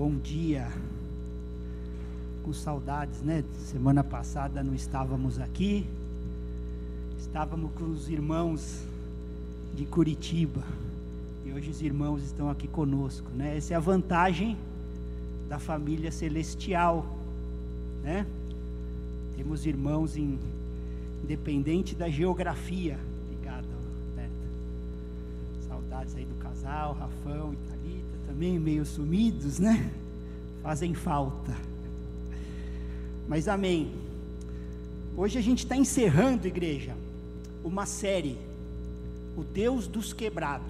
[0.00, 0.66] Bom dia.
[2.42, 3.44] Com saudades, né?
[3.66, 5.86] Semana passada não estávamos aqui.
[7.18, 8.82] Estávamos com os irmãos
[9.74, 10.64] de Curitiba.
[11.44, 13.58] E hoje os irmãos estão aqui conosco, né?
[13.58, 14.56] Essa é a vantagem
[15.50, 17.04] da família celestial,
[18.02, 18.26] né?
[19.36, 20.38] Temos irmãos em
[21.22, 22.98] independente da geografia.
[23.26, 23.66] Obrigado,
[24.08, 24.32] Roberta.
[25.68, 27.56] Saudades aí do casal, Rafão e
[28.40, 29.92] também meio sumidos, né?
[30.62, 31.54] Fazem falta.
[33.28, 33.92] Mas amém.
[35.14, 36.96] Hoje a gente está encerrando, igreja,
[37.62, 38.38] uma série,
[39.36, 40.64] O Deus dos Quebrados.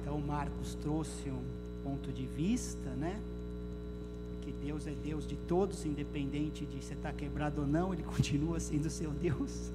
[0.00, 1.42] Então, Marcos trouxe um
[1.84, 3.20] ponto de vista, né?
[4.42, 8.04] Que Deus é Deus de todos, independente de você estar tá quebrado ou não, Ele
[8.16, 9.70] continua sendo seu Deus.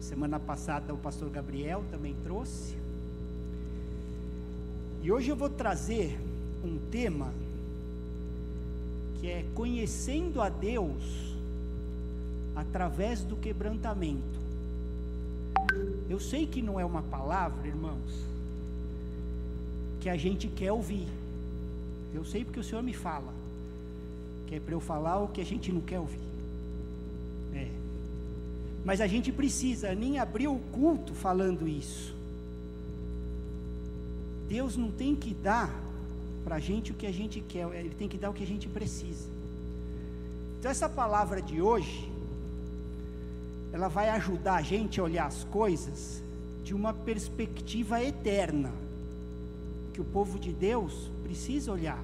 [0.00, 2.80] Semana passada o pastor Gabriel também trouxe.
[5.02, 6.18] E hoje eu vou trazer
[6.62, 7.32] um tema
[9.18, 11.02] que é conhecendo a Deus
[12.54, 14.40] através do quebrantamento.
[16.08, 18.26] Eu sei que não é uma palavra, irmãos,
[20.00, 21.06] que a gente quer ouvir.
[22.12, 23.32] Eu sei porque o Senhor me fala.
[24.48, 26.20] Que é para eu falar o que a gente não quer ouvir.
[27.54, 27.68] É.
[28.84, 32.19] Mas a gente precisa nem abrir o culto falando isso.
[34.50, 35.72] Deus não tem que dar
[36.44, 38.46] para a gente o que a gente quer, Ele tem que dar o que a
[38.46, 39.28] gente precisa.
[40.58, 42.10] Então, essa palavra de hoje,
[43.72, 46.20] ela vai ajudar a gente a olhar as coisas
[46.64, 48.72] de uma perspectiva eterna,
[49.94, 52.02] que o povo de Deus precisa olhar.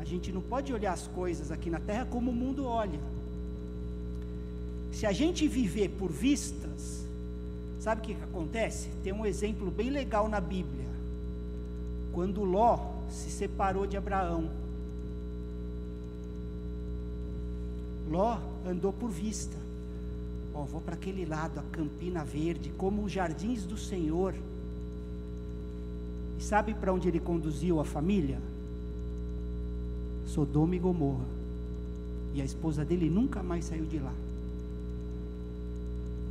[0.00, 2.98] A gente não pode olhar as coisas aqui na terra como o mundo olha.
[4.92, 7.04] Se a gente viver por vistas,
[7.80, 8.88] sabe o que, que acontece?
[9.04, 10.87] Tem um exemplo bem legal na Bíblia
[12.18, 14.50] quando Ló se separou de Abraão.
[18.10, 19.56] Ló andou por vista.
[20.52, 24.34] Ó, oh, vou para aquele lado, a Campina Verde, como os jardins do Senhor.
[26.40, 28.40] E sabe para onde ele conduziu a família?
[30.26, 31.24] Sodoma e Gomorra.
[32.34, 34.14] E a esposa dele nunca mais saiu de lá.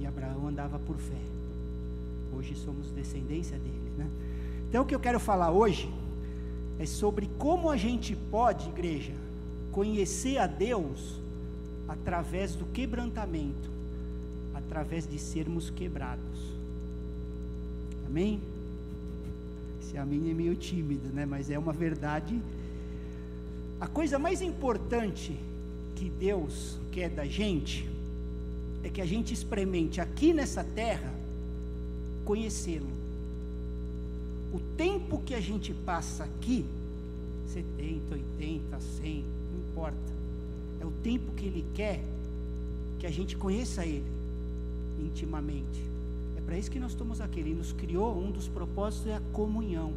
[0.01, 1.22] E Abraão andava por fé.
[2.38, 4.09] Hoje somos descendência dele, né?
[4.69, 5.89] Então, o que eu quero falar hoje
[6.78, 9.13] é sobre como a gente pode, igreja,
[9.72, 11.16] conhecer a Deus
[11.88, 13.69] através do quebrantamento,
[14.53, 16.22] através de sermos quebrados.
[18.06, 18.41] Amém?
[19.81, 21.25] Esse amém é meio tímido, né?
[21.25, 22.39] Mas é uma verdade.
[23.79, 25.38] A coisa mais importante
[25.95, 27.89] que Deus quer da gente
[28.83, 31.13] é que a gente experimente aqui nessa terra
[32.25, 32.97] conhecê-lo
[34.77, 36.65] tempo que a gente passa aqui,
[37.53, 39.23] 70, 80, 100,
[39.53, 39.97] não importa,
[40.79, 42.01] é o tempo que Ele quer
[42.99, 44.05] que a gente conheça Ele
[44.99, 45.81] intimamente.
[46.38, 47.39] É para isso que nós estamos aqui.
[47.39, 49.93] Ele nos criou, um dos propósitos é a comunhão.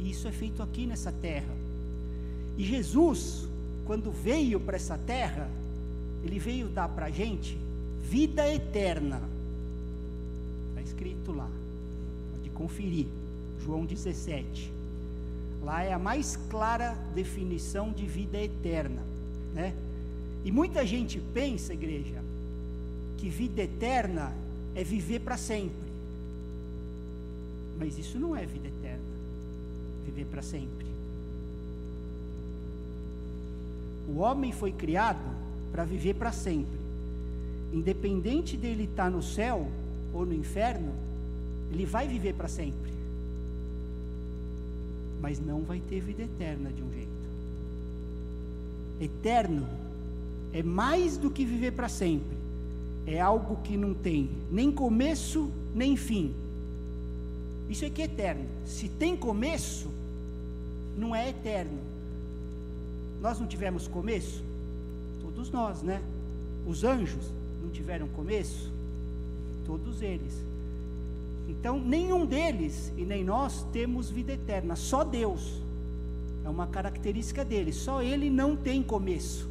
[0.00, 1.54] E isso é feito aqui nessa terra.
[2.56, 3.48] E Jesus,
[3.86, 5.50] quando veio para essa terra,
[6.24, 7.58] ele veio dar para a gente
[8.02, 9.20] vida eterna.
[10.70, 11.50] Está escrito lá
[12.54, 13.06] conferir.
[13.64, 14.70] João 17.
[15.62, 19.02] Lá é a mais clara definição de vida eterna,
[19.54, 19.72] né?
[20.44, 22.22] E muita gente pensa, igreja,
[23.16, 24.34] que vida eterna
[24.74, 25.88] é viver para sempre.
[27.78, 29.02] Mas isso não é vida eterna.
[30.04, 30.86] Viver para sempre.
[34.06, 35.24] O homem foi criado
[35.72, 36.78] para viver para sempre.
[37.72, 39.66] Independente dele estar tá no céu
[40.12, 40.92] ou no inferno,
[41.72, 42.92] ele vai viver para sempre.
[45.24, 47.08] Mas não vai ter vida eterna de um jeito.
[49.00, 49.66] Eterno
[50.52, 52.36] é mais do que viver para sempre.
[53.06, 56.34] É algo que não tem nem começo nem fim.
[57.70, 58.44] Isso é que é eterno.
[58.66, 59.88] Se tem começo,
[60.98, 61.78] não é eterno.
[63.22, 64.42] Nós não tivemos começo?
[65.22, 66.02] Todos nós, né?
[66.66, 67.24] Os anjos
[67.62, 68.70] não tiveram começo?
[69.64, 70.34] Todos eles.
[71.48, 75.62] Então, nenhum deles e nem nós temos vida eterna, só Deus.
[76.44, 79.48] É uma característica dele, só ele não tem começo.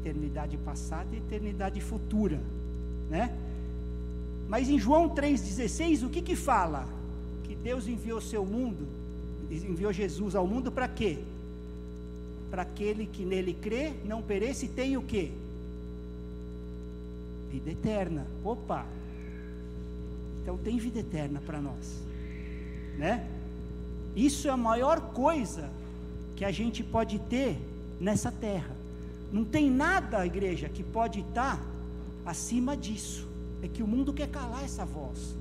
[0.00, 2.40] Eternidade passada e eternidade futura,
[3.10, 3.36] né?
[4.48, 6.86] Mas em João 3:16, o que que fala?
[7.44, 8.86] Que Deus enviou seu mundo,
[9.50, 11.18] enviou Jesus ao mundo para quê?
[12.48, 15.32] Para aquele que nele crê, não pereça e tem o quê?
[17.50, 18.24] Vida eterna.
[18.44, 18.86] Opa,
[20.46, 22.00] então tem vida eterna para nós,
[22.96, 23.28] né?
[24.14, 25.68] Isso é a maior coisa
[26.36, 27.58] que a gente pode ter
[28.00, 28.70] nessa terra.
[29.32, 31.60] Não tem nada, igreja, que pode estar
[32.24, 33.26] acima disso.
[33.60, 35.34] É que o mundo quer calar essa voz.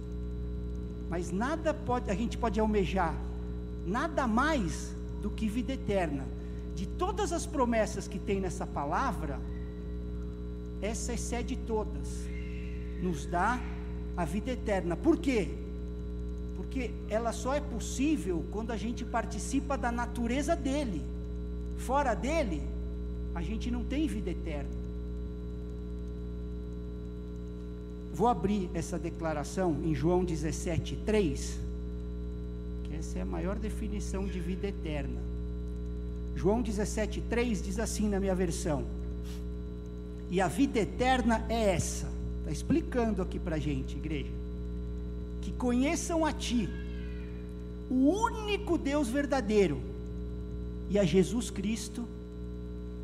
[1.08, 3.14] Mas nada pode, a gente pode almejar
[3.86, 4.92] nada mais
[5.22, 6.26] do que vida eterna.
[6.76, 9.40] De todas as promessas que tem nessa palavra,
[10.82, 12.26] essa excede todas.
[13.04, 13.62] Nos dá
[14.16, 14.96] a vida eterna.
[14.96, 15.50] Por quê?
[16.58, 21.02] Porque ela só é possível quando a gente participa da natureza dele.
[21.80, 22.62] Fora dele,
[23.34, 24.86] a gente não tem vida eterna.
[28.14, 31.60] Vou abrir essa declaração em João 17, 3,
[32.86, 35.22] que essa é a maior definição de vida eterna.
[36.34, 38.86] João 17, 3 diz assim na minha versão:
[40.32, 42.08] E a vida eterna é essa,
[42.46, 44.30] está explicando aqui para a gente, igreja,
[45.42, 46.70] que conheçam a Ti,
[47.90, 49.82] o único Deus verdadeiro,
[50.92, 52.06] e a Jesus Cristo,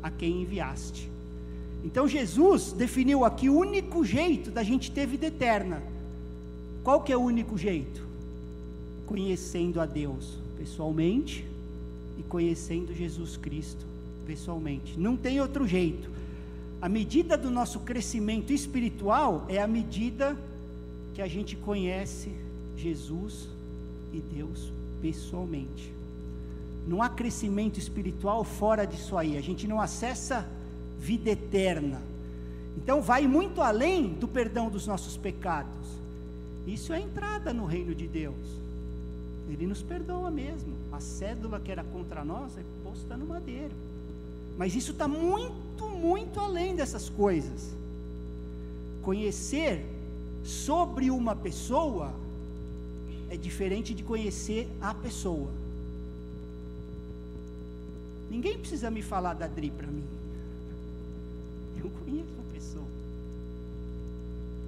[0.00, 1.10] a quem enviaste.
[1.84, 5.82] Então Jesus definiu aqui o único jeito da gente ter vida eterna.
[6.84, 8.00] Qual que é o único jeito?
[9.06, 11.44] Conhecendo a Deus pessoalmente
[12.16, 13.84] e conhecendo Jesus Cristo
[14.24, 14.96] pessoalmente.
[14.96, 16.08] Não tem outro jeito.
[16.82, 20.36] A medida do nosso crescimento espiritual é a medida
[21.14, 22.32] que a gente conhece
[22.76, 23.46] Jesus
[24.12, 25.92] e Deus pessoalmente.
[26.88, 29.38] Não há crescimento espiritual fora disso aí.
[29.38, 30.44] A gente não acessa
[30.98, 32.02] vida eterna.
[32.76, 35.86] Então vai muito além do perdão dos nossos pecados.
[36.66, 38.34] Isso é entrada no reino de Deus.
[39.48, 40.72] Ele nos perdoa mesmo.
[40.90, 43.91] A cédula que era contra nós é posta no madeiro.
[44.56, 47.70] Mas isso está muito, muito além dessas coisas.
[49.02, 49.84] Conhecer
[50.44, 52.12] sobre uma pessoa
[53.30, 55.48] é diferente de conhecer a pessoa.
[58.30, 60.04] Ninguém precisa me falar da Dri para mim.
[61.82, 62.84] Eu conheço a pessoa.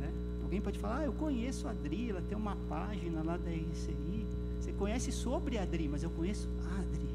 [0.01, 0.13] Né?
[0.43, 4.27] Alguém pode falar, ah, eu conheço a Adri, ela tem uma página lá da ICI.
[4.61, 7.09] Você conhece sobre a Adri, mas eu conheço a Adri.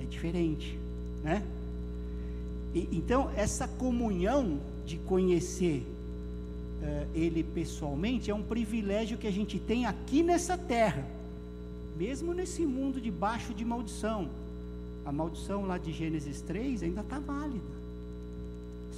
[0.00, 0.78] É diferente,
[1.22, 1.42] né?
[2.74, 5.84] E, então, essa comunhão de conhecer
[6.82, 11.06] uh, ele pessoalmente é um privilégio que a gente tem aqui nessa terra,
[11.96, 14.28] mesmo nesse mundo debaixo de maldição.
[15.04, 17.80] A maldição lá de Gênesis 3 ainda está válida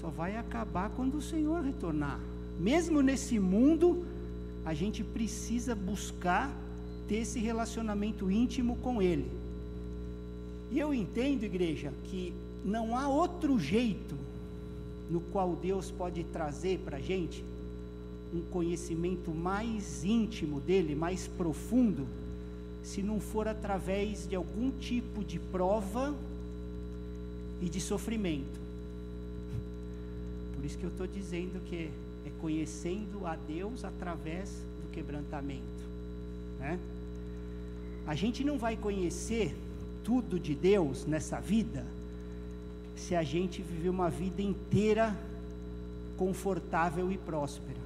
[0.03, 2.19] só vai acabar quando o Senhor retornar.
[2.59, 4.05] Mesmo nesse mundo,
[4.65, 6.53] a gente precisa buscar
[7.09, 9.31] ter esse relacionamento íntimo com Ele.
[10.73, 12.33] E eu entendo, igreja, que
[12.65, 14.17] não há outro jeito
[15.11, 17.45] no qual Deus pode trazer para a gente
[18.35, 22.07] um conhecimento mais íntimo dele, mais profundo,
[22.83, 26.15] se não for através de algum tipo de prova
[27.61, 28.59] e de sofrimento.
[30.57, 31.91] Por isso que eu estou dizendo que
[32.25, 35.61] é conhecendo a Deus através do quebrantamento.
[36.59, 36.79] Né?
[38.07, 39.55] A gente não vai conhecer
[40.05, 41.85] tudo de Deus nessa vida
[42.97, 45.17] se a gente viver uma vida inteira
[46.17, 47.81] confortável e próspera,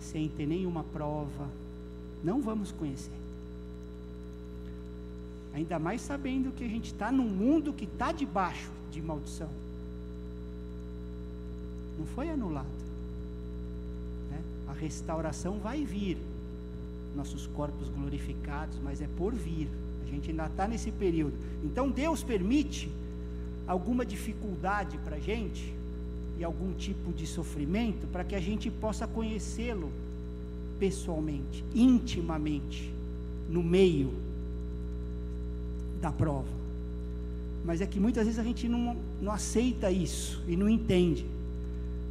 [0.00, 1.48] sem ter nenhuma prova.
[2.22, 3.10] Não vamos conhecer.
[5.54, 9.48] Ainda mais sabendo que a gente está num mundo que está debaixo de maldição
[11.98, 12.66] não foi anulado.
[14.30, 14.40] Né?
[14.68, 16.16] A restauração vai vir,
[17.16, 19.68] nossos corpos glorificados, mas é por vir.
[20.08, 21.34] A gente ainda está nesse período.
[21.64, 22.90] Então Deus permite
[23.66, 25.72] alguma dificuldade para a gente
[26.38, 29.90] e algum tipo de sofrimento para que a gente possa conhecê-lo
[30.78, 32.92] pessoalmente, intimamente,
[33.48, 34.12] no meio
[36.00, 36.58] da prova.
[37.64, 41.26] Mas é que muitas vezes a gente não, não aceita isso e não entende.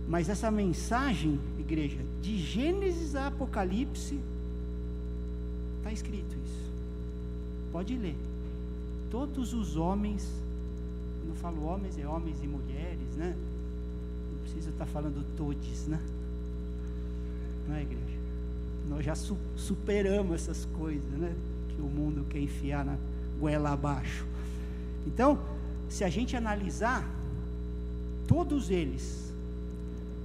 [0.08, 4.20] Mas essa mensagem, igreja, de Gênesis a Apocalipse,
[5.80, 6.37] está escrito.
[7.78, 8.16] Pode ler.
[9.12, 10.28] Todos os homens,
[11.20, 13.36] quando eu falo homens, é homens e mulheres, né?
[14.32, 16.02] Não precisa estar falando todes, né?
[17.68, 18.18] Não é, igreja?
[18.90, 21.32] Nós já su superamos essas coisas, né?
[21.70, 22.98] Que o mundo quer enfiar na
[23.40, 24.26] goela abaixo.
[25.06, 25.38] Então,
[25.88, 27.08] se a gente analisar,
[28.28, 29.32] todos eles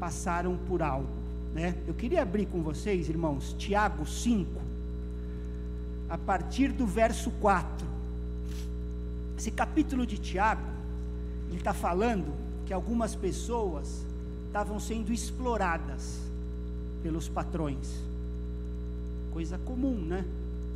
[0.01, 1.07] passaram por algo.
[1.53, 1.77] Né?
[1.87, 4.62] Eu queria abrir com vocês, irmãos, Tiago 5,
[6.13, 7.87] a partir do verso 4.
[9.39, 10.61] Esse capítulo de Tiago,
[11.49, 12.35] ele está falando
[12.67, 14.03] que algumas pessoas
[14.47, 16.19] estavam sendo exploradas
[17.03, 17.97] pelos patrões.
[19.33, 20.23] Coisa comum, né?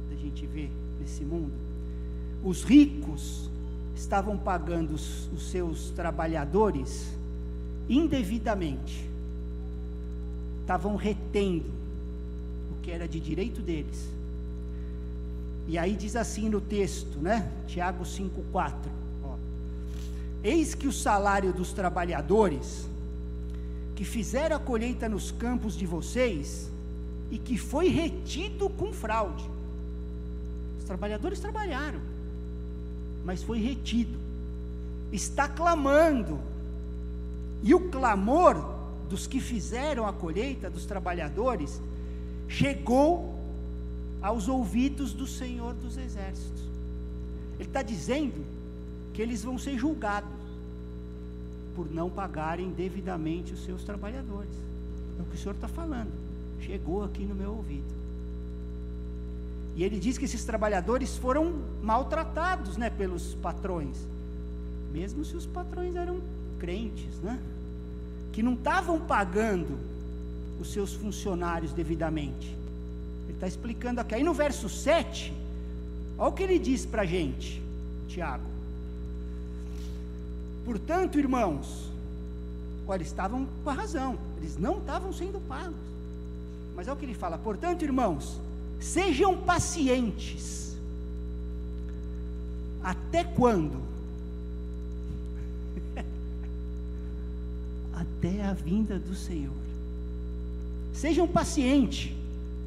[0.08, 1.52] Da gente ver desse mundo,
[2.42, 3.50] os ricos
[3.94, 7.12] estavam pagando os, os seus trabalhadores
[7.90, 9.04] indevidamente,
[10.62, 11.68] estavam retendo
[12.72, 14.15] o que era de direito deles.
[15.68, 17.50] E aí diz assim no texto, né?
[17.66, 18.72] Tiago 5,4.
[20.42, 22.86] Eis que o salário dos trabalhadores
[23.96, 26.70] que fizeram a colheita nos campos de vocês
[27.30, 29.48] e que foi retido com fraude.
[30.78, 31.98] Os trabalhadores trabalharam,
[33.24, 34.16] mas foi retido.
[35.10, 36.38] Está clamando.
[37.62, 38.76] E o clamor
[39.08, 41.80] dos que fizeram a colheita, dos trabalhadores,
[42.48, 43.35] chegou
[44.26, 46.62] aos ouvidos do Senhor dos Exércitos.
[47.60, 48.44] Ele está dizendo
[49.14, 50.28] que eles vão ser julgados
[51.76, 54.50] por não pagarem devidamente os seus trabalhadores.
[55.16, 56.10] É o que o Senhor está falando.
[56.60, 57.84] Chegou aqui no meu ouvido.
[59.76, 63.96] E ele diz que esses trabalhadores foram maltratados né, pelos patrões,
[64.92, 66.18] mesmo se os patrões eram
[66.58, 67.38] crentes, né?
[68.32, 69.78] que não estavam pagando
[70.60, 72.56] os seus funcionários devidamente.
[73.36, 74.14] Está explicando aqui.
[74.14, 75.32] Aí no verso 7,
[76.16, 77.62] olha o que ele diz para a gente,
[78.08, 78.56] Tiago.
[80.64, 81.90] Portanto, irmãos,
[82.88, 85.76] olha, eles estavam com a razão, eles não estavam sendo pagos.
[86.74, 88.40] Mas é o que ele fala: portanto, irmãos,
[88.80, 90.74] sejam pacientes.
[92.82, 93.82] Até quando?
[97.92, 99.52] Até a vinda do Senhor.
[100.94, 102.15] Sejam pacientes,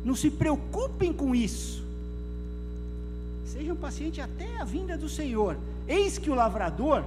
[0.03, 1.83] não se preocupem com isso.
[3.45, 5.57] Sejam pacientes até a vinda do Senhor.
[5.87, 7.03] Eis que o lavrador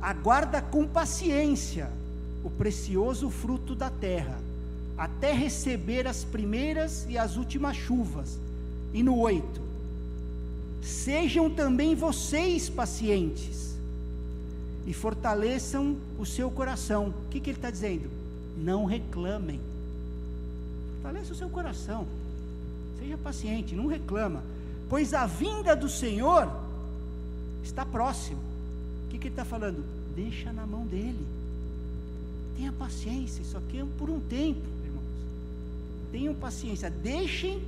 [0.00, 1.90] aguarda com paciência
[2.44, 4.38] o precioso fruto da terra,
[4.98, 8.38] até receber as primeiras e as últimas chuvas.
[8.92, 9.60] E no 8:
[10.82, 13.74] Sejam também vocês pacientes
[14.86, 17.08] e fortaleçam o seu coração.
[17.08, 18.10] O que, que ele está dizendo?
[18.56, 19.58] Não reclamem.
[21.04, 22.06] Fortaleça o seu coração.
[22.98, 24.42] Seja paciente, não reclama.
[24.88, 26.50] Pois a vinda do Senhor
[27.62, 28.54] está próximo
[29.14, 29.84] que, que ele está falando?
[30.14, 31.24] Deixa na mão dele.
[32.56, 35.04] Tenha paciência, isso aqui é por um tempo, irmãos.
[36.10, 37.62] Tenham paciência, deixem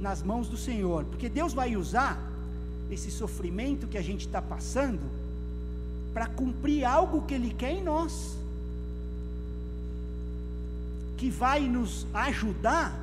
[0.00, 2.30] nas mãos do Senhor, porque Deus vai usar
[2.90, 5.00] esse sofrimento que a gente está passando
[6.12, 8.36] para cumprir algo que Ele quer em nós,
[11.16, 12.98] que vai nos ajudar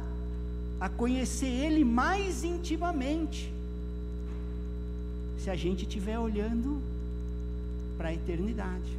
[0.79, 3.51] a conhecer Ele mais intimamente,
[5.39, 6.81] se a gente estiver olhando
[7.97, 8.97] para a eternidade.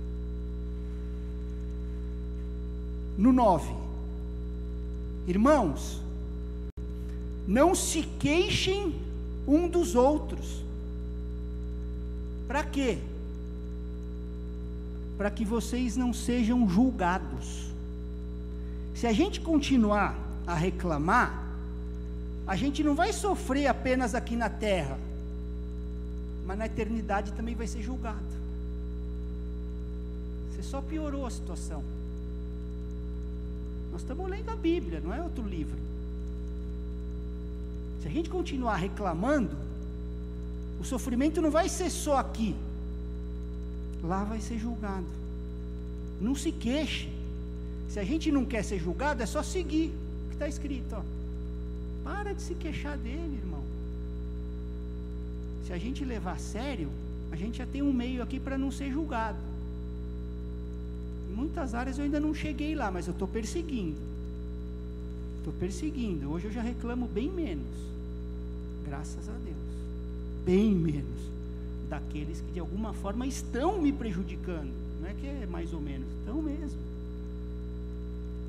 [3.16, 3.72] No 9,
[5.26, 6.00] irmãos,
[7.46, 8.94] não se queixem
[9.46, 10.64] um dos outros.
[12.48, 12.98] Para quê?
[15.16, 17.63] Para que vocês não sejam julgados.
[19.04, 21.44] Se a gente continuar a reclamar,
[22.46, 24.98] a gente não vai sofrer apenas aqui na terra,
[26.46, 28.34] mas na eternidade também vai ser julgado
[30.74, 31.84] só piorou a situação.
[33.92, 35.78] Nós estamos lendo a Bíblia, não é outro livro.
[38.02, 39.56] Se a gente continuar reclamando,
[40.80, 42.56] o sofrimento não vai ser só aqui,
[44.02, 45.06] lá vai ser julgado.
[46.20, 47.08] Não se queixe.
[47.88, 49.92] Se a gente não quer ser julgado, é só seguir
[50.26, 50.96] o que está escrito.
[50.96, 51.02] Ó.
[52.02, 53.62] Para de se queixar dele, irmão.
[55.66, 56.90] Se a gente levar a sério,
[57.30, 59.38] a gente já tem um meio aqui para não ser julgado
[61.34, 63.98] muitas áreas eu ainda não cheguei lá, mas eu estou perseguindo.
[65.38, 66.30] Estou perseguindo.
[66.30, 67.66] Hoje eu já reclamo bem menos.
[68.86, 69.56] Graças a Deus.
[70.44, 71.04] Bem menos.
[71.88, 74.72] Daqueles que de alguma forma estão me prejudicando.
[75.00, 76.78] Não é que é mais ou menos, estão mesmo.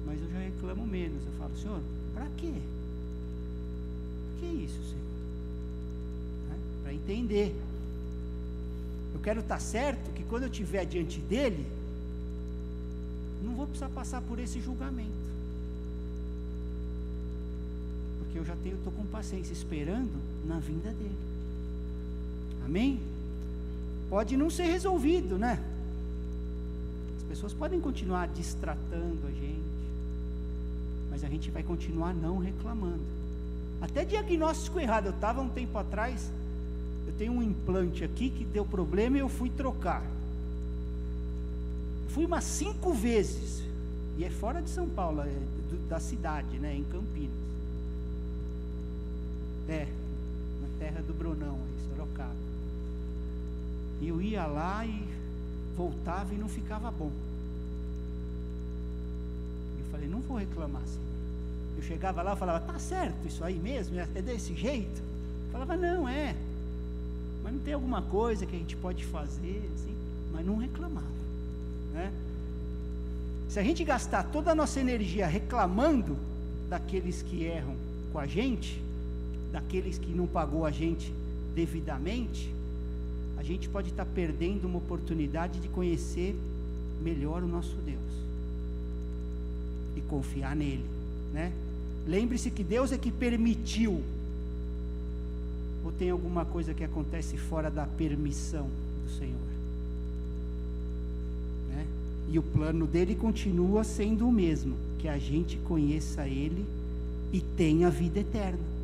[0.05, 1.25] Mas eu já reclamo menos.
[1.25, 1.81] Eu falo, Senhor,
[2.13, 2.53] para quê?
[4.39, 5.05] Que isso, Senhor?
[6.50, 6.57] Né?
[6.83, 7.55] Para entender.
[9.13, 11.65] Eu quero estar certo que quando eu estiver diante dele,
[13.43, 15.25] não vou precisar passar por esse julgamento.
[18.19, 20.12] Porque eu já tenho, estou com paciência esperando
[20.45, 21.15] na vinda dele.
[22.65, 23.00] Amém?
[24.09, 25.63] Pode não ser resolvido, né?
[27.17, 29.75] As pessoas podem continuar distratando a gente,
[31.15, 33.00] mas a gente vai continuar não reclamando.
[33.79, 35.05] Até diagnóstico errado.
[35.05, 36.29] Eu estava um tempo atrás,
[37.07, 40.03] eu tenho um implante aqui que deu problema e eu fui trocar.
[42.10, 43.63] Fui umas cinco vezes.
[44.17, 45.31] E é fora de São Paulo, é
[45.69, 46.75] do, da cidade, né?
[46.75, 47.31] Em Campinas.
[49.69, 49.88] É,
[50.77, 52.36] terra do Brunão, aí, Sorocaba.
[54.01, 55.07] E eu ia lá e
[55.77, 57.12] voltava e não ficava bom.
[60.05, 61.05] Falei, não vou reclamar, Senhor.
[61.77, 63.97] Eu chegava lá e falava, tá certo isso aí mesmo?
[64.00, 65.01] É desse jeito?
[65.47, 66.35] Eu falava, não, é.
[67.43, 69.95] Mas não tem alguma coisa que a gente pode fazer, assim?
[70.31, 71.07] Mas não reclamava,
[71.93, 72.12] né?
[73.50, 76.17] Se a gente gastar toda a nossa energia reclamando
[76.69, 77.75] daqueles que erram
[78.12, 78.81] com a gente,
[79.51, 81.13] daqueles que não pagou a gente
[81.53, 82.53] devidamente,
[83.38, 86.35] a gente pode estar perdendo uma oportunidade de conhecer
[87.01, 88.25] melhor o nosso Deus
[90.09, 90.85] confiar nele,
[91.33, 91.51] né?
[92.07, 94.03] Lembre-se que Deus é que permitiu.
[95.83, 98.67] Ou tem alguma coisa que acontece fora da permissão
[99.03, 99.35] do Senhor?
[101.69, 101.85] Né?
[102.29, 106.65] E o plano dele continua sendo o mesmo: que a gente conheça Ele
[107.31, 108.75] e tenha vida eterna.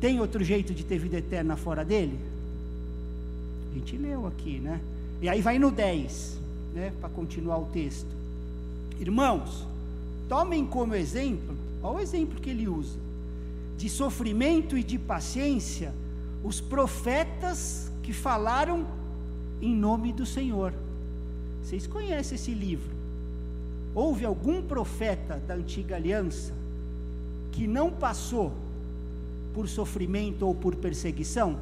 [0.00, 2.18] Tem outro jeito de ter vida eterna fora dele?
[3.70, 4.80] A gente leu aqui, né?
[5.22, 6.38] E aí vai no 10,
[6.74, 6.92] né?
[7.00, 8.21] Para continuar o texto.
[9.00, 9.66] Irmãos,
[10.28, 12.98] tomem como exemplo, olha o exemplo que ele usa,
[13.76, 15.92] de sofrimento e de paciência,
[16.44, 18.86] os profetas que falaram
[19.60, 20.72] em nome do Senhor.
[21.62, 22.90] Vocês conhecem esse livro?
[23.94, 26.52] Houve algum profeta da antiga aliança
[27.52, 28.52] que não passou
[29.54, 31.58] por sofrimento ou por perseguição?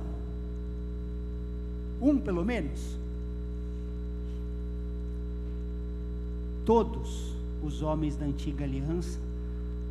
[2.01, 3.00] Um, pelo menos?
[6.71, 7.33] Todos
[7.65, 9.19] os homens da antiga aliança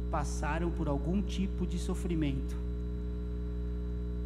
[0.09, 2.55] passaram por algum tipo de sofrimento.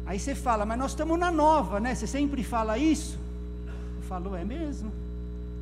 [0.06, 1.96] Aí você fala, mas nós estamos na nova, né?
[1.96, 3.18] Você sempre fala isso?
[3.96, 4.92] Eu falo, é mesmo.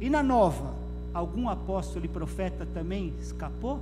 [0.03, 0.75] E na nova,
[1.15, 3.81] algum apóstolo e profeta também escapou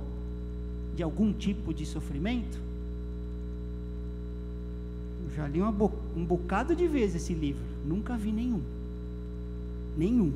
[0.95, 2.57] de algum tipo de sofrimento?
[5.25, 8.61] Eu já li bo um bocado de vezes esse livro, nunca vi nenhum.
[9.97, 10.31] Nenhum.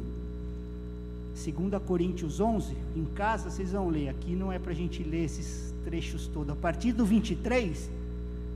[1.35, 5.25] 2 Coríntios 11, em casa vocês vão ler, aqui não é para a gente ler
[5.25, 6.51] esses trechos todos.
[6.51, 7.89] A partir do 23,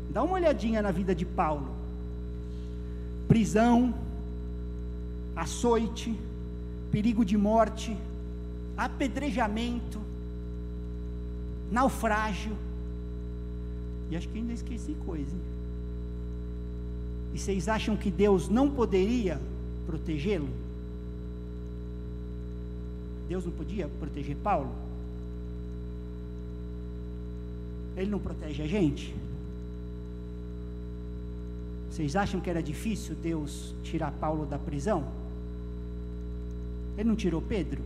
[0.10, 1.68] dá uma olhadinha na vida de Paulo:
[3.28, 3.94] prisão,
[5.36, 6.18] açoite,
[6.90, 7.96] perigo de morte,
[8.78, 10.00] apedrejamento,
[11.70, 12.56] naufrágio.
[14.10, 15.30] E acho que ainda esqueci coisa.
[15.30, 15.42] Hein?
[17.34, 19.40] E vocês acham que Deus não poderia
[19.86, 20.50] protegê-lo?
[23.30, 24.72] Deus não podia proteger Paulo?
[27.96, 29.16] Ele não protege a gente?
[31.92, 35.06] Vocês acham que era difícil Deus tirar Paulo da prisão?
[36.98, 37.84] Ele não tirou Pedro?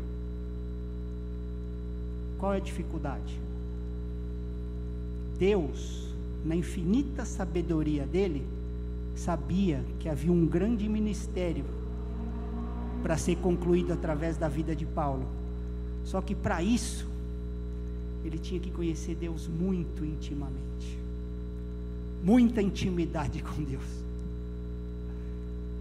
[2.39, 3.37] Qual é a dificuldade?
[5.37, 6.07] Deus,
[6.45, 8.45] na infinita sabedoria dele,
[9.13, 11.65] sabia que havia um grande ministério
[13.03, 15.27] para ser concluído através da vida de Paulo.
[16.05, 17.05] Só que para isso,
[18.23, 20.97] ele tinha que conhecer Deus muito intimamente.
[22.23, 23.83] Muita intimidade com Deus.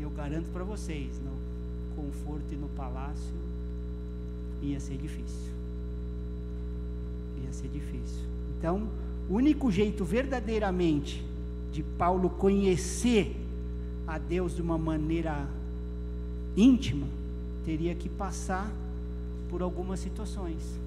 [0.01, 3.33] Eu garanto para vocês, no conforto e no palácio,
[4.61, 5.53] ia ser difícil.
[7.45, 8.23] Ia ser difícil.
[8.59, 8.89] Então,
[9.31, 11.25] o único jeito verdadeiramente
[11.73, 13.37] de Paulo conhecer
[14.07, 15.47] a Deus de uma maneira
[16.57, 17.07] íntima,
[17.65, 18.71] teria que passar
[19.51, 20.83] por algumas situações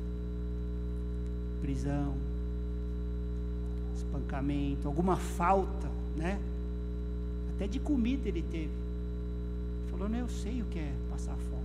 [1.62, 2.14] prisão,
[3.96, 6.40] espancamento, alguma falta, né?
[7.56, 8.70] Até de comida ele teve.
[9.90, 11.64] Falou, não, eu sei o que é passar fome,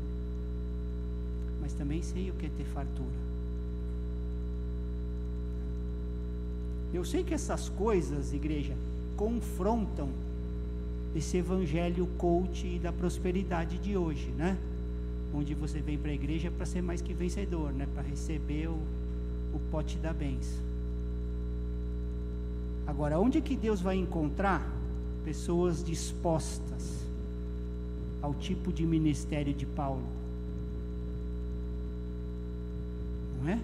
[1.60, 3.30] mas também sei o que é ter fartura.
[6.92, 8.74] Eu sei que essas coisas, igreja,
[9.16, 10.08] confrontam
[11.14, 14.56] esse evangelho coach da prosperidade de hoje, né?
[15.34, 17.86] Onde você vem para a igreja para ser mais que vencedor, né?
[17.94, 18.78] Para receber o,
[19.54, 20.58] o pote da benção.
[22.86, 24.68] Agora, onde que Deus vai encontrar
[25.24, 27.00] pessoas dispostas
[28.22, 30.02] ao tipo de ministério de Paulo?
[33.40, 33.60] Não é?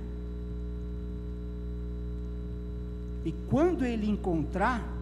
[3.25, 4.96] E quando ele encontrar,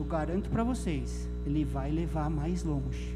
[0.00, 3.14] eu garanto para vocês, ele vai levar mais longe.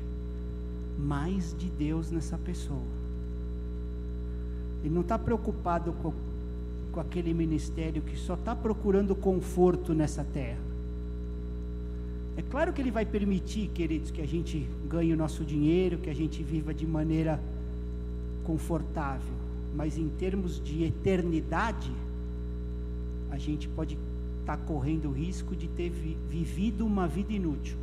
[0.99, 2.83] Mais de Deus nessa pessoa.
[4.85, 6.13] Ele não está preocupado com,
[6.93, 10.59] com aquele ministério que só está procurando conforto nessa terra.
[12.37, 16.11] É claro que ele vai permitir, queridos, que a gente ganhe o nosso dinheiro, que
[16.11, 17.41] a gente viva de maneira
[18.45, 19.33] confortável.
[19.75, 21.91] Mas em termos de eternidade,
[23.31, 23.97] a gente pode
[24.45, 27.77] está correndo o risco de ter vi vivido uma vida inútil.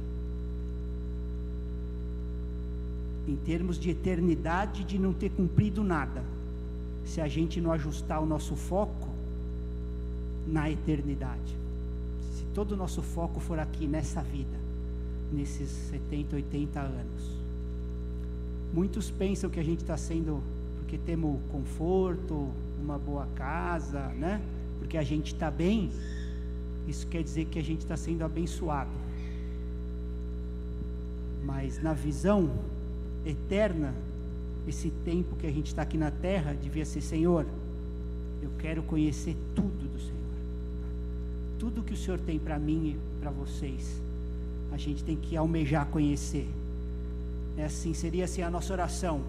[3.27, 6.23] Em termos de eternidade, de não ter cumprido nada,
[7.05, 9.09] se a gente não ajustar o nosso foco
[10.47, 11.55] na eternidade.
[12.35, 14.57] Se todo o nosso foco for aqui nessa vida,
[15.31, 17.31] nesses 70, 80 anos.
[18.73, 20.41] Muitos pensam que a gente está sendo
[20.79, 22.49] porque temos conforto,
[22.81, 24.41] uma boa casa, né?
[24.79, 25.89] Porque a gente está bem.
[26.87, 28.89] Isso quer dizer que a gente está sendo abençoado.
[31.43, 32.49] Mas na visão
[33.25, 33.93] eterna,
[34.67, 37.45] esse tempo que a gente está aqui na terra devia ser Senhor.
[38.41, 40.11] Eu quero conhecer tudo do Senhor.
[41.59, 43.99] Tudo que o Senhor tem para mim e para vocês.
[44.71, 46.47] A gente tem que almejar conhecer.
[47.57, 49.21] É assim, seria assim a nossa oração.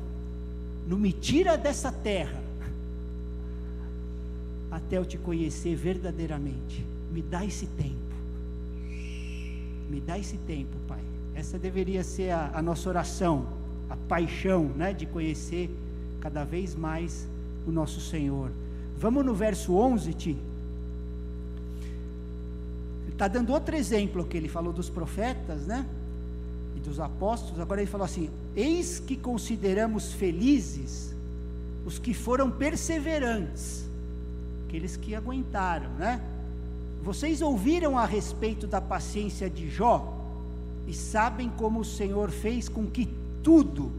[0.86, 2.40] Não me tira dessa terra
[4.70, 6.91] até eu te conhecer verdadeiramente.
[7.12, 8.12] Me dá esse tempo.
[9.90, 11.00] Me dá esse tempo, Pai.
[11.34, 13.46] Essa deveria ser a, a nossa oração,
[13.90, 15.70] a paixão, né, de conhecer
[16.20, 17.26] cada vez mais
[17.66, 18.50] o nosso Senhor.
[18.98, 20.30] Vamos no verso 11, Ti.
[20.30, 20.40] Ele
[23.12, 25.86] está dando outro exemplo que ele falou dos profetas, né?
[26.76, 27.60] E dos apóstolos.
[27.60, 31.12] Agora ele falou assim: Eis que consideramos felizes
[31.84, 33.84] os que foram perseverantes,
[34.66, 36.20] aqueles que aguentaram, né?
[37.02, 40.16] Vocês ouviram a respeito da paciência de Jó
[40.86, 43.08] e sabem como o Senhor fez com que
[43.42, 43.90] tudo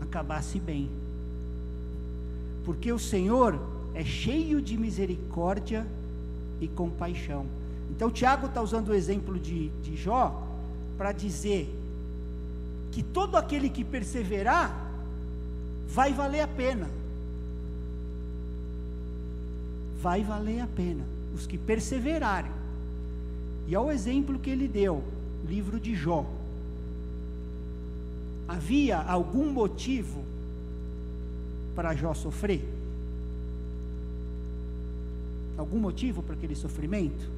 [0.00, 0.90] acabasse bem.
[2.64, 3.58] Porque o Senhor
[3.94, 5.86] é cheio de misericórdia
[6.60, 7.46] e compaixão.
[7.90, 10.46] Então, Tiago está usando o exemplo de, de Jó
[10.98, 11.74] para dizer
[12.92, 14.90] que todo aquele que perseverar
[15.88, 16.90] vai valer a pena.
[20.02, 21.17] Vai valer a pena.
[21.34, 22.50] Os que perseverarem.
[23.66, 25.02] E ao exemplo que ele deu,
[25.46, 26.26] livro de Jó.
[28.46, 30.24] Havia algum motivo
[31.74, 32.66] para Jó sofrer?
[35.56, 37.28] Algum motivo para aquele sofrimento?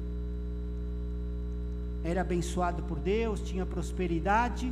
[2.03, 4.71] Era abençoado por Deus, tinha prosperidade,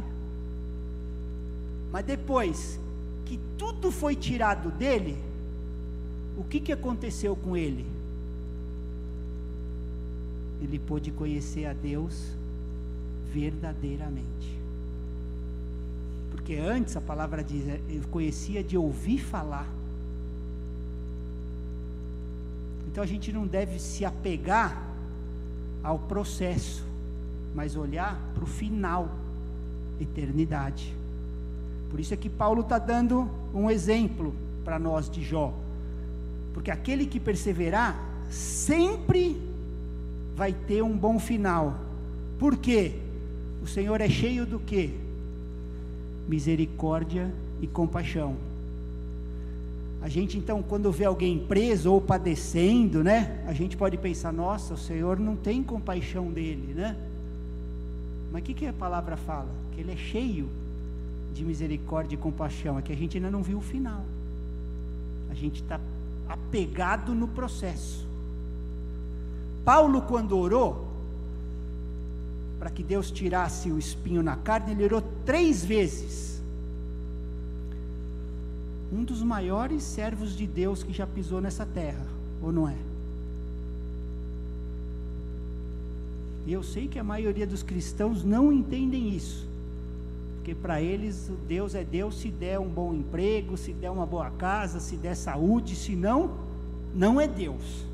[1.91, 2.79] mas depois
[3.25, 5.17] que tudo foi tirado dele,
[6.37, 7.85] o que, que aconteceu com ele?
[10.69, 12.13] Ele pôde conhecer a Deus
[13.33, 14.55] verdadeiramente.
[16.31, 19.67] Porque antes a palavra diz, eu conhecia de ouvir falar.
[22.87, 24.79] Então a gente não deve se apegar
[25.83, 26.83] ao processo,
[27.55, 29.09] mas olhar para o final,
[29.99, 30.93] eternidade.
[31.89, 35.51] Por isso é que Paulo está dando um exemplo para nós de Jó.
[36.53, 39.48] Porque aquele que perseverar sempre
[40.39, 41.77] vai ter um bom final.
[42.39, 42.93] Por quê?
[43.61, 44.91] O Senhor é cheio do quê?
[46.29, 47.29] Misericórdia
[47.61, 48.37] e compaixão.
[50.01, 53.43] A gente então, quando vê alguém preso ou padecendo, né?
[53.47, 56.95] A gente pode pensar, nossa, o Senhor não tem compaixão dele, né?
[58.31, 59.49] Mas o que, que a palavra fala?
[59.75, 60.47] Que ele é cheio
[61.35, 64.05] de misericórdia e compaixão, é que a gente ainda não viu o final.
[65.29, 65.81] A gente está
[66.29, 68.07] apegado no processo.
[69.63, 70.87] Paulo, quando orou,
[72.59, 76.41] para que Deus tirasse o espinho na carne, ele orou três vezes.
[78.91, 82.05] Um dos maiores servos de Deus que já pisou nessa terra,
[82.41, 82.75] ou não é?
[86.47, 89.47] E eu sei que a maioria dos cristãos não entendem isso.
[90.37, 94.31] Porque para eles Deus é Deus se der um bom emprego, se der uma boa
[94.31, 96.31] casa, se der saúde, se não,
[96.95, 97.85] não é Deus.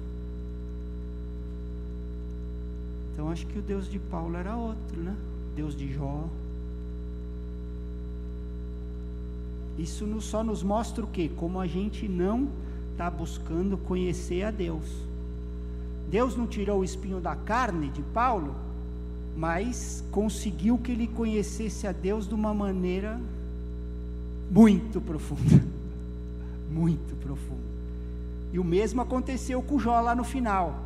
[3.15, 5.15] Então acho que o Deus de Paulo era outro, né?
[5.56, 6.25] Deus de Jó.
[9.80, 11.32] Isso só nos mostra o quê?
[11.36, 12.47] Como a gente não
[12.91, 14.86] está buscando conhecer a Deus.
[16.12, 18.56] Deus não tirou o espinho da carne de Paulo
[19.36, 23.19] mas conseguiu que ele conhecesse a Deus de uma maneira
[24.49, 25.63] muito profunda.
[26.71, 27.62] Muito profunda.
[28.51, 30.84] E o mesmo aconteceu com Jó lá no final.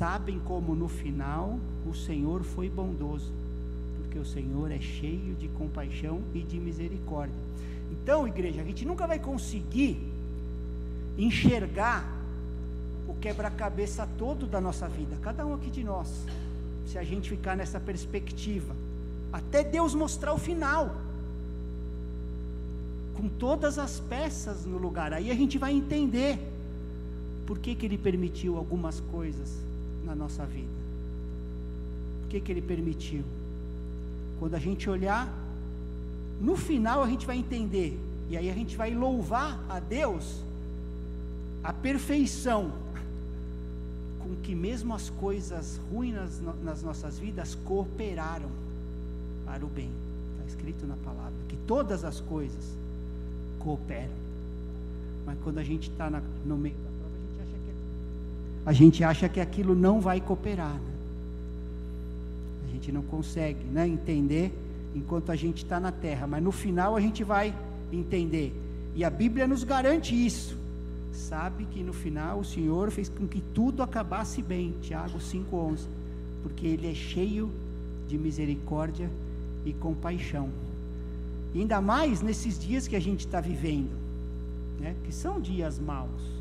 [0.00, 3.30] Sabem como no final o Senhor foi bondoso,
[3.98, 7.36] porque o Senhor é cheio de compaixão e de misericórdia.
[7.92, 10.00] Então, igreja, a gente nunca vai conseguir
[11.18, 12.10] enxergar
[13.06, 16.08] o quebra-cabeça todo da nossa vida, cada um aqui de nós,
[16.86, 18.74] se a gente ficar nessa perspectiva,
[19.30, 20.96] até Deus mostrar o final,
[23.18, 26.38] com todas as peças no lugar, aí a gente vai entender
[27.46, 29.68] por que, que Ele permitiu algumas coisas
[30.10, 30.68] na nossa vida.
[32.22, 33.22] Por que, que Ele permitiu?
[34.40, 35.32] Quando a gente olhar,
[36.40, 40.40] no final a gente vai entender, e aí a gente vai louvar a Deus
[41.62, 42.72] a perfeição
[44.20, 48.48] com que mesmo as coisas ruins nas, nas nossas vidas cooperaram
[49.44, 49.90] para o bem.
[50.38, 52.64] Está escrito na palavra que todas as coisas
[53.60, 54.18] cooperam.
[55.26, 56.10] Mas quando a gente está
[56.44, 60.20] no meio da prova, a gente acha que, a gente acha que aquilo não vai
[60.20, 60.74] cooperar.
[60.74, 60.92] Né?
[62.68, 64.52] A gente não consegue né, entender
[64.94, 67.52] enquanto a gente está na terra, mas no final a gente vai
[67.92, 68.54] entender.
[68.94, 70.56] E a Bíblia nos garante isso
[71.12, 74.72] sabe que no final o Senhor fez com que tudo acabasse bem.
[74.82, 75.80] Tiago 5,11.
[76.44, 77.50] Porque Ele é cheio
[78.08, 79.10] de misericórdia
[79.66, 80.48] e compaixão.
[81.52, 83.90] E ainda mais nesses dias que a gente está vivendo,
[84.78, 84.94] né?
[85.04, 86.39] que são dias maus.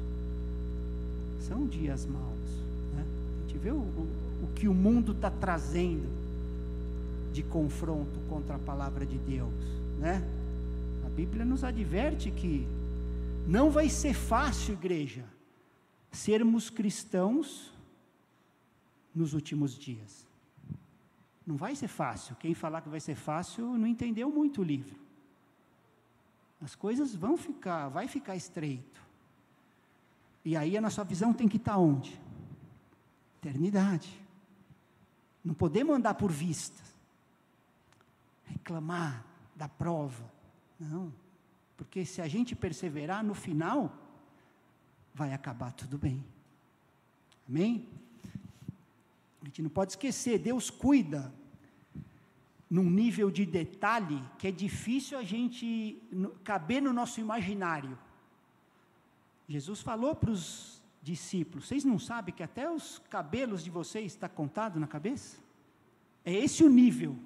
[1.50, 2.50] São dias maus.
[2.94, 3.04] Né?
[3.04, 6.08] A gente vê o, o, o que o mundo está trazendo
[7.34, 9.52] de confronto contra a palavra de Deus.
[9.98, 10.24] Né?
[11.06, 12.68] A Bíblia nos adverte que
[13.48, 15.26] não vai ser fácil, igreja,
[16.12, 17.72] sermos cristãos
[19.14, 20.28] nos últimos dias.
[21.46, 22.36] Não vai ser fácil.
[22.36, 24.96] Quem falar que vai ser fácil não entendeu muito o livro.
[26.62, 29.02] As coisas vão ficar, vai ficar estreito.
[30.44, 32.20] E aí a nossa visão tem que estar onde?
[33.38, 34.10] Eternidade.
[35.44, 36.82] Não podemos andar por vista.
[38.46, 39.26] Reclamar
[39.56, 40.24] da prova.
[40.80, 41.14] Não.
[41.78, 43.94] Porque se a gente perseverar, no final,
[45.14, 46.24] vai acabar tudo bem.
[47.48, 47.88] Amém?
[49.42, 51.34] A gente não pode esquecer, Deus cuida
[52.70, 56.02] num nível de detalhe que é difícil a gente
[56.44, 57.98] caber no nosso imaginário.
[59.50, 64.30] Jesus falou para os discípulos: vocês não sabem que até os cabelos de vocês está
[64.30, 65.38] contado na cabeça?
[66.24, 67.18] É esse o nível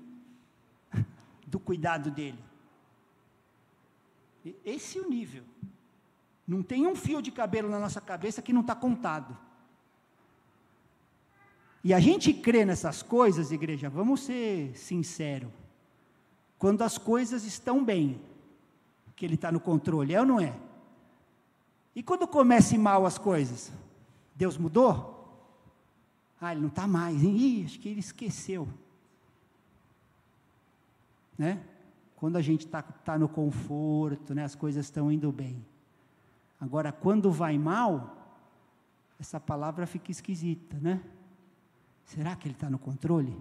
[1.45, 2.39] do cuidado dele.
[4.63, 5.43] Esse é o nível.
[6.47, 9.37] Não tem um fio de cabelo na nossa cabeça que não está contado.
[11.83, 15.51] E a gente crê nessas coisas, igreja, vamos ser sinceros.
[16.57, 18.21] Quando as coisas estão bem,
[19.17, 20.53] que Ele está no controle, é ou não é?
[21.95, 23.71] E quando comecem mal as coisas,
[24.35, 25.11] Deus mudou?
[26.41, 27.35] Ah, Ele não está mais, hein?
[27.35, 28.67] Ih, acho que Ele esqueceu.
[31.37, 31.63] Né?
[32.23, 35.61] quando a gente está tá no conforto, né, as coisas estão indo bem.
[36.57, 38.15] Agora, quando vai mal,
[39.19, 41.03] essa palavra fica esquisita, né?
[42.05, 43.37] Será que ele está no controle?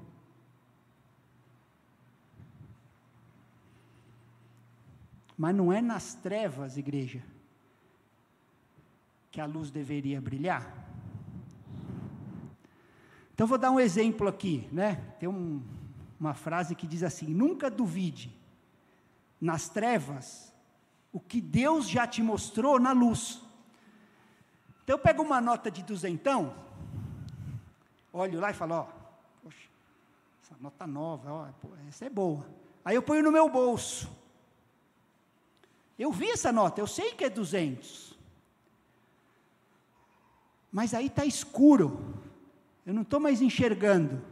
[5.39, 7.23] Mas não é nas trevas, igreja,
[9.33, 10.73] que a luz deveria brilhar.
[13.35, 14.97] Então vou dar um exemplo aqui, né?
[15.19, 15.63] Tem um,
[16.21, 18.31] uma frase que diz assim: nunca duvide
[19.41, 20.53] nas trevas
[21.11, 23.41] o que Deus já te mostrou na luz.
[24.85, 26.55] Então eu pego uma nota de duzentão,
[28.13, 28.87] olho lá e falo, ó,
[29.43, 29.69] poxa,
[30.43, 31.49] essa nota nova, ó,
[31.89, 32.47] essa é boa.
[32.85, 34.11] Aí eu ponho no meu bolso.
[35.99, 38.12] Eu vi essa nota, eu sei que é 200.
[40.73, 42.19] Mas aí está escuro,
[42.87, 44.25] eu não estou mais enxergando.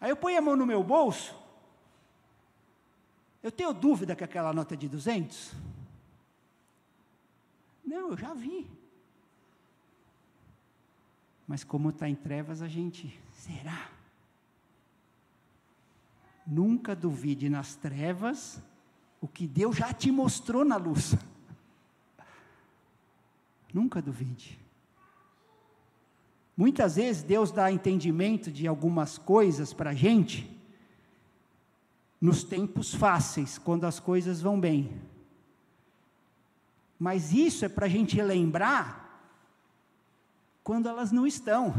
[0.00, 1.34] Aí eu ponho a mão no meu bolso,
[3.46, 5.54] eu tenho dúvida que aquela nota é de 200?
[7.84, 8.68] Não, eu já vi.
[11.46, 13.88] Mas como está em trevas, a gente, será?
[16.44, 18.60] Nunca duvide nas trevas
[19.20, 21.14] o que Deus já te mostrou na luz.
[23.72, 24.65] Nunca duvide.
[26.56, 30.50] Muitas vezes Deus dá entendimento de algumas coisas para a gente,
[32.18, 34.90] nos tempos fáceis, quando as coisas vão bem.
[36.98, 39.04] Mas isso é para a gente lembrar
[40.64, 41.74] quando elas não estão.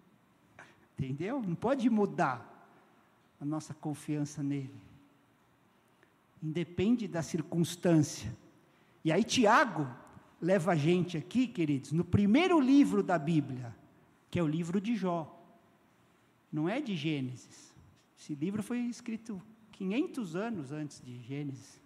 [0.98, 1.40] Entendeu?
[1.40, 2.68] Não pode mudar
[3.40, 4.74] a nossa confiança nele.
[6.42, 8.30] Independe da circunstância.
[9.02, 9.88] E aí, Tiago
[10.44, 13.74] leva a gente aqui, queridos, no primeiro livro da Bíblia,
[14.30, 15.42] que é o livro de Jó.
[16.52, 17.74] Não é de Gênesis.
[18.18, 19.40] Esse livro foi escrito
[19.72, 21.80] 500 anos antes de Gênesis.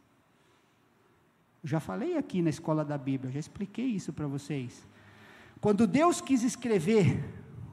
[1.62, 4.84] já falei aqui na escola da Bíblia, já expliquei isso para vocês.
[5.60, 7.24] Quando Deus quis escrever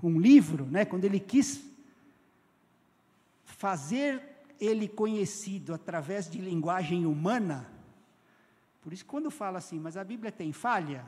[0.03, 1.63] um livro, né, quando Ele quis
[3.43, 4.21] fazer
[4.59, 7.74] ele conhecido através de linguagem humana,
[8.85, 11.03] por isso quando fala assim, mas a Bíblia tem falha,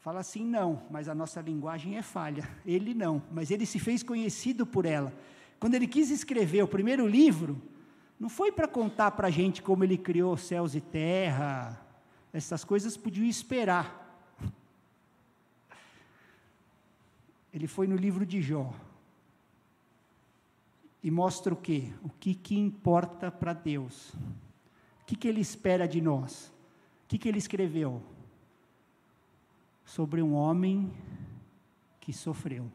[0.00, 2.50] fala assim: não, mas a nossa linguagem é falha.
[2.66, 5.14] Ele não, mas ele se fez conhecido por ela.
[5.60, 7.62] Quando ele quis escrever o primeiro livro,
[8.18, 11.80] não foi para contar para a gente como ele criou céus e terra,
[12.32, 14.26] essas coisas podiam esperar.
[17.52, 18.74] Ele foi no livro de Jó.
[21.00, 21.92] E mostra o quê?
[22.02, 24.12] O que, que importa para Deus.
[25.02, 26.52] O que, que ele espera de nós?
[27.04, 28.02] O que, que ele escreveu?
[29.84, 30.92] Sobre um homem
[32.00, 32.70] que sofreu,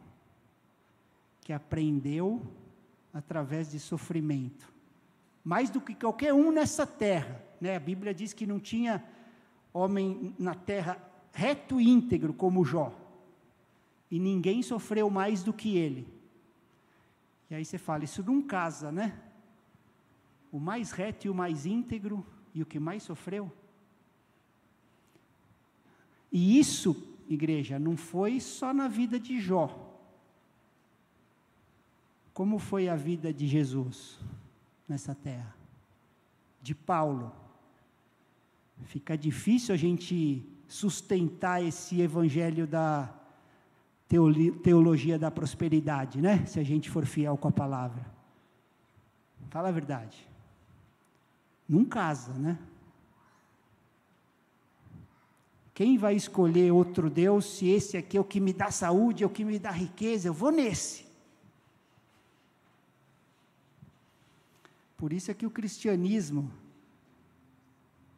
[1.42, 2.42] que aprendeu
[3.14, 4.72] através de sofrimento.
[5.44, 7.44] Mais do que qualquer um nessa terra.
[7.60, 7.76] Né?
[7.76, 9.04] A Bíblia diz que não tinha
[9.74, 12.94] homem na terra reto e íntegro como Jó.
[14.12, 16.08] E ninguém sofreu mais do que ele.
[17.50, 19.20] E aí você fala, isso não casa, né?
[20.52, 23.52] O mais reto e o mais íntegro e o que mais sofreu.
[26.32, 26.96] E isso,
[27.28, 29.88] igreja, não foi só na vida de Jó.
[32.34, 34.20] Como foi a vida de Jesus
[34.88, 35.56] nessa terra?
[36.62, 37.34] De Paulo
[38.86, 43.14] Fica difícil a gente sustentar esse evangelho da
[44.64, 46.46] teologia da prosperidade, né?
[46.46, 48.06] Se a gente for fiel com a palavra.
[49.50, 50.28] Fala a verdade.
[51.68, 52.58] Não casa, né?
[55.80, 59.26] Quem vai escolher outro Deus se esse aqui é o que me dá saúde, é
[59.26, 60.28] o que me dá riqueza?
[60.28, 61.06] Eu vou nesse.
[64.98, 66.52] Por isso é que o cristianismo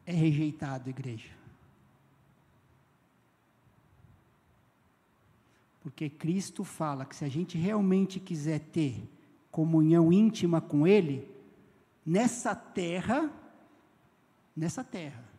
[0.04, 1.30] é rejeitado, igreja.
[5.82, 9.08] Porque Cristo fala que se a gente realmente quiser ter
[9.52, 11.32] comunhão íntima com Ele,
[12.04, 13.32] nessa terra,
[14.56, 15.31] nessa terra,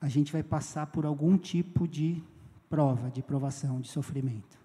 [0.00, 2.22] a gente vai passar por algum tipo de
[2.68, 4.58] prova, de provação, de sofrimento.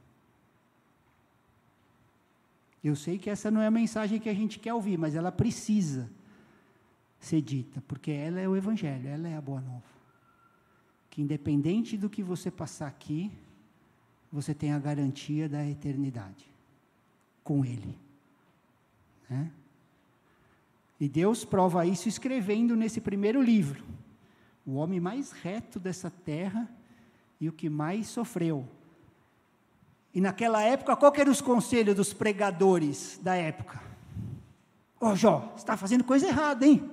[2.84, 5.32] Eu sei que essa não é a mensagem que a gente quer ouvir, mas ela
[5.32, 6.10] precisa
[7.20, 9.94] ser dita, porque ela é o Evangelho, ela é a boa nova.
[11.10, 13.32] Que independente do que você passar aqui,
[14.32, 16.46] você tem a garantia da eternidade
[17.44, 17.98] com Ele.
[19.30, 19.50] Né?
[21.00, 23.84] E Deus prova isso escrevendo nesse primeiro livro.
[24.66, 26.70] O homem mais reto dessa terra
[27.40, 28.68] e o que mais sofreu.
[30.14, 33.82] E naquela época, qual eram os conselhos dos pregadores da época?
[35.00, 36.90] Ô oh, Jó, você está fazendo coisa errada, hein?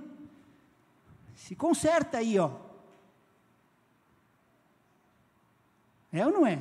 [1.37, 2.51] Se conserta aí, ó.
[6.13, 6.59] É ou não é?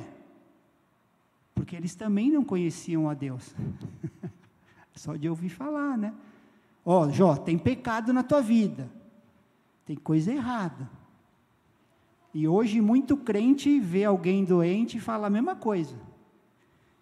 [1.54, 3.54] Porque eles também não conheciam a Deus.
[4.94, 6.14] Só de ouvir falar, né?
[6.84, 8.88] Ó, Jó, tem pecado na tua vida.
[9.84, 10.88] Tem coisa errada.
[12.32, 15.96] E hoje muito crente vê alguém doente e fala a mesma coisa.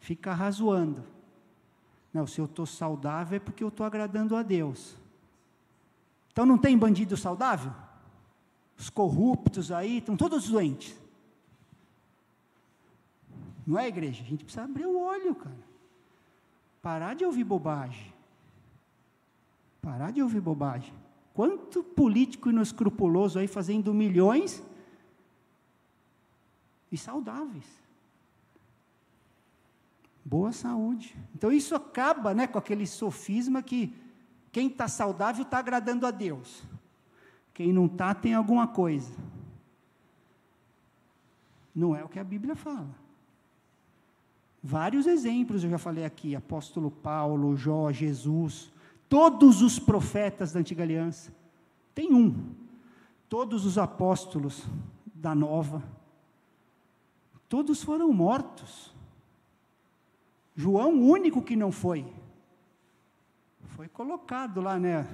[0.00, 1.04] Fica razoando.
[2.12, 4.96] Não, se eu estou saudável é porque eu estou agradando a Deus.
[6.32, 7.72] Então não tem bandido saudável?
[8.78, 10.96] Os corruptos aí estão todos doentes.
[13.66, 14.22] Não é, igreja?
[14.22, 15.68] A gente precisa abrir o olho, cara.
[16.80, 18.14] Parar de ouvir bobagem.
[19.82, 20.94] Parar de ouvir bobagem.
[21.34, 24.62] Quanto político inescrupuloso aí fazendo milhões
[26.90, 27.66] e saudáveis.
[30.24, 31.16] Boa saúde.
[31.34, 33.94] Então isso acaba né, com aquele sofisma que
[34.52, 36.62] quem está saudável está agradando a Deus.
[37.54, 39.12] Quem não está tem alguma coisa.
[41.74, 42.94] Não é o que a Bíblia fala.
[44.62, 48.70] Vários exemplos eu já falei aqui: apóstolo Paulo, Jó, Jesus,
[49.08, 51.32] todos os profetas da antiga aliança.
[51.94, 52.52] Tem um.
[53.28, 54.64] Todos os apóstolos
[55.14, 55.82] da nova.
[57.48, 58.94] Todos foram mortos.
[60.54, 62.04] João, o único que não foi
[63.78, 65.06] foi colocado lá, né?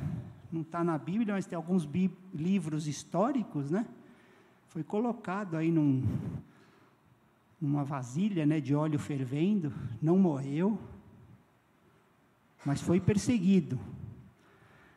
[0.50, 1.86] Não está na Bíblia, mas tem alguns
[2.32, 3.86] livros históricos, né?
[4.68, 6.02] Foi colocado aí num,
[7.60, 9.70] numa vasilha, né, de óleo fervendo,
[10.00, 10.78] não morreu,
[12.64, 13.78] mas foi perseguido.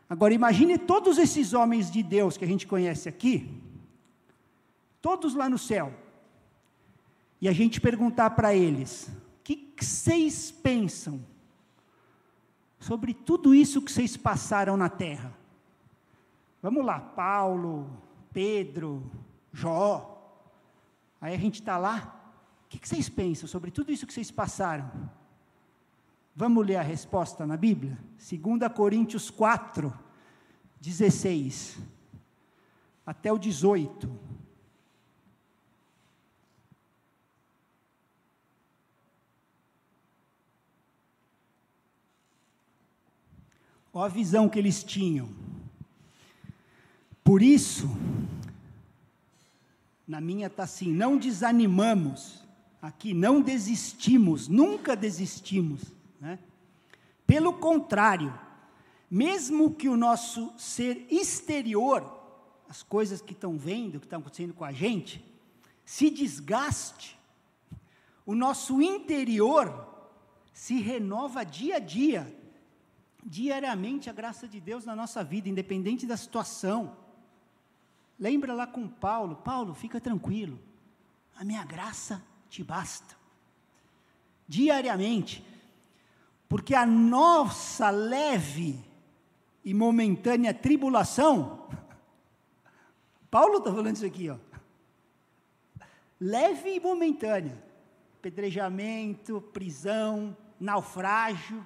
[0.09, 3.61] Agora imagine todos esses homens de Deus que a gente conhece aqui,
[5.01, 5.93] todos lá no céu,
[7.39, 11.23] e a gente perguntar para eles: o que vocês pensam
[12.79, 15.33] sobre tudo isso que vocês passaram na terra.
[16.61, 17.89] Vamos lá, Paulo,
[18.31, 19.03] Pedro,
[19.51, 20.13] Jó.
[21.19, 22.13] Aí a gente está lá.
[22.65, 24.91] O que, vocês pensam sobre tudo isso que vocês passaram?
[26.35, 27.97] Vamos ler a resposta na Bíblia?
[28.17, 29.93] 2 Coríntios 4,
[30.79, 31.79] 16
[33.05, 34.36] até o 18.
[43.97, 45.27] Olha a visão que eles tinham.
[47.23, 47.89] Por isso,
[50.07, 52.43] na minha está assim: não desanimamos,
[52.79, 55.81] aqui não desistimos, nunca desistimos.
[56.21, 56.37] Né?
[57.25, 58.31] Pelo contrário,
[59.09, 62.05] mesmo que o nosso ser exterior,
[62.69, 65.25] as coisas que estão vendo, que estão acontecendo com a gente,
[65.83, 67.17] se desgaste,
[68.27, 69.87] o nosso interior
[70.53, 72.36] se renova dia a dia,
[73.27, 76.95] diariamente a graça de Deus na nossa vida, independente da situação.
[78.17, 80.57] Lembra lá com Paulo: Paulo, fica tranquilo,
[81.35, 83.15] a minha graça te basta.
[84.47, 85.45] Diariamente,
[86.47, 88.79] porque a nossa leve
[89.63, 91.67] e momentânea tribulação,
[93.29, 94.37] Paulo está falando isso aqui, ó.
[96.19, 97.61] Leve e momentânea,
[98.21, 101.63] pedrejamento, prisão, naufrágio,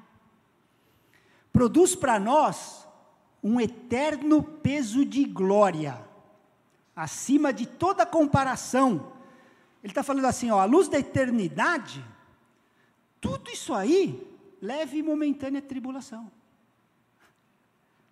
[1.51, 2.87] produz para nós
[3.43, 6.11] um eterno peso de glória
[6.95, 9.11] acima de toda comparação.
[9.83, 12.05] Ele está falando assim, ó, a luz da eternidade,
[13.19, 14.27] tudo isso aí
[14.61, 16.31] leve e momentânea tribulação.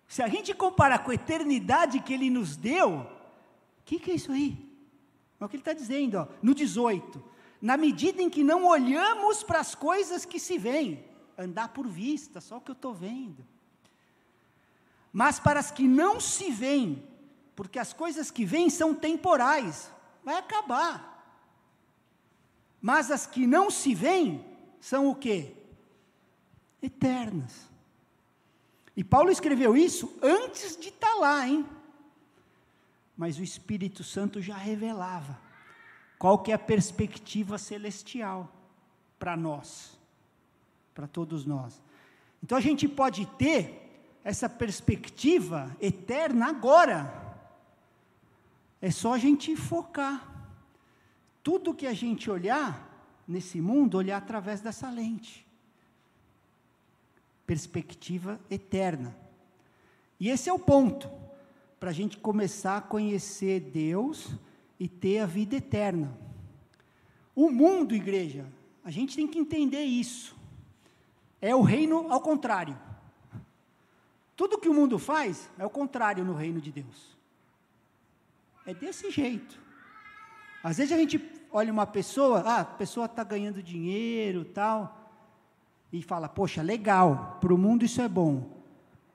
[0.08, 3.06] Se a gente comparar com a eternidade que ele nos deu, o
[3.84, 4.58] que, que é isso aí?
[5.38, 7.22] É o que ele está dizendo, ó, no 18.
[7.62, 11.04] Na medida em que não olhamos para as coisas que se veem,
[11.40, 13.44] andar por vista, só o que eu estou vendo.
[15.12, 17.02] Mas para as que não se veem,
[17.56, 19.90] porque as coisas que vêm são temporais,
[20.24, 21.10] vai acabar.
[22.80, 24.44] Mas as que não se veem
[24.80, 25.54] são o quê?
[26.80, 27.68] Eternas.
[28.96, 31.66] E Paulo escreveu isso antes de estar tá lá, hein?
[33.16, 35.38] Mas o Espírito Santo já revelava
[36.18, 38.50] qual que é a perspectiva celestial
[39.18, 39.98] para nós,
[41.00, 41.80] para todos nós.
[42.42, 43.90] Então a gente pode ter
[44.22, 47.38] essa perspectiva eterna agora,
[48.82, 50.28] é só a gente focar.
[51.42, 52.86] Tudo que a gente olhar
[53.26, 55.46] nesse mundo, olhar através dessa lente.
[57.46, 59.16] Perspectiva eterna.
[60.18, 61.10] E esse é o ponto,
[61.78, 64.28] para a gente começar a conhecer Deus
[64.78, 66.14] e ter a vida eterna.
[67.34, 68.46] O mundo, igreja,
[68.84, 70.38] a gente tem que entender isso.
[71.40, 72.76] É o reino ao contrário.
[74.36, 77.16] Tudo que o mundo faz é o contrário no reino de Deus.
[78.66, 79.58] É desse jeito.
[80.62, 81.18] Às vezes a gente
[81.52, 85.10] olha uma pessoa, ah, a pessoa está ganhando dinheiro tal,
[85.92, 88.48] e fala, poxa, legal, para o mundo isso é bom.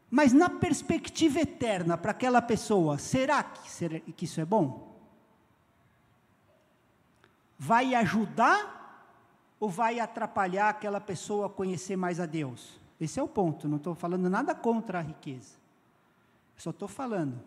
[0.10, 4.96] Mas na perspectiva eterna para aquela pessoa, será que, será que isso é bom?
[7.58, 8.75] Vai ajudar
[9.66, 12.80] ou vai atrapalhar aquela pessoa a conhecer mais a Deus?
[13.02, 15.56] Esse é o ponto, não estou falando nada contra a riqueza.
[16.56, 17.42] Só estou falando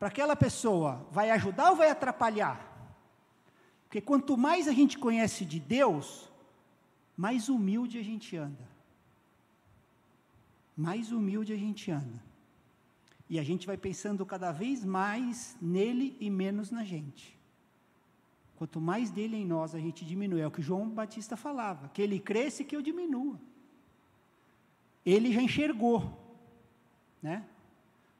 [0.00, 2.60] para aquela pessoa, vai ajudar ou vai atrapalhar?
[3.84, 6.28] Porque quanto mais a gente conhece de Deus,
[7.16, 8.68] mais humilde a gente anda.
[10.76, 12.20] Mais humilde a gente anda.
[13.30, 17.37] E a gente vai pensando cada vez mais nele e menos na gente.
[18.58, 22.02] Quanto mais dele em nós a gente diminui, é o que João Batista falava, que
[22.02, 23.40] ele cresce que eu diminua.
[25.06, 26.02] Ele já enxergou,
[27.22, 27.44] né?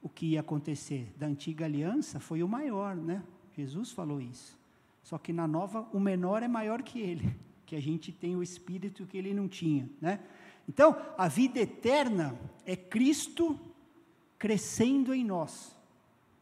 [0.00, 3.20] o que ia acontecer da antiga aliança foi o maior, né?
[3.56, 4.56] Jesus falou isso.
[5.02, 7.34] Só que na nova, o menor é maior que ele,
[7.66, 10.20] que a gente tem o espírito que ele não tinha, né?
[10.68, 13.58] Então, a vida eterna é Cristo
[14.38, 15.76] crescendo em nós,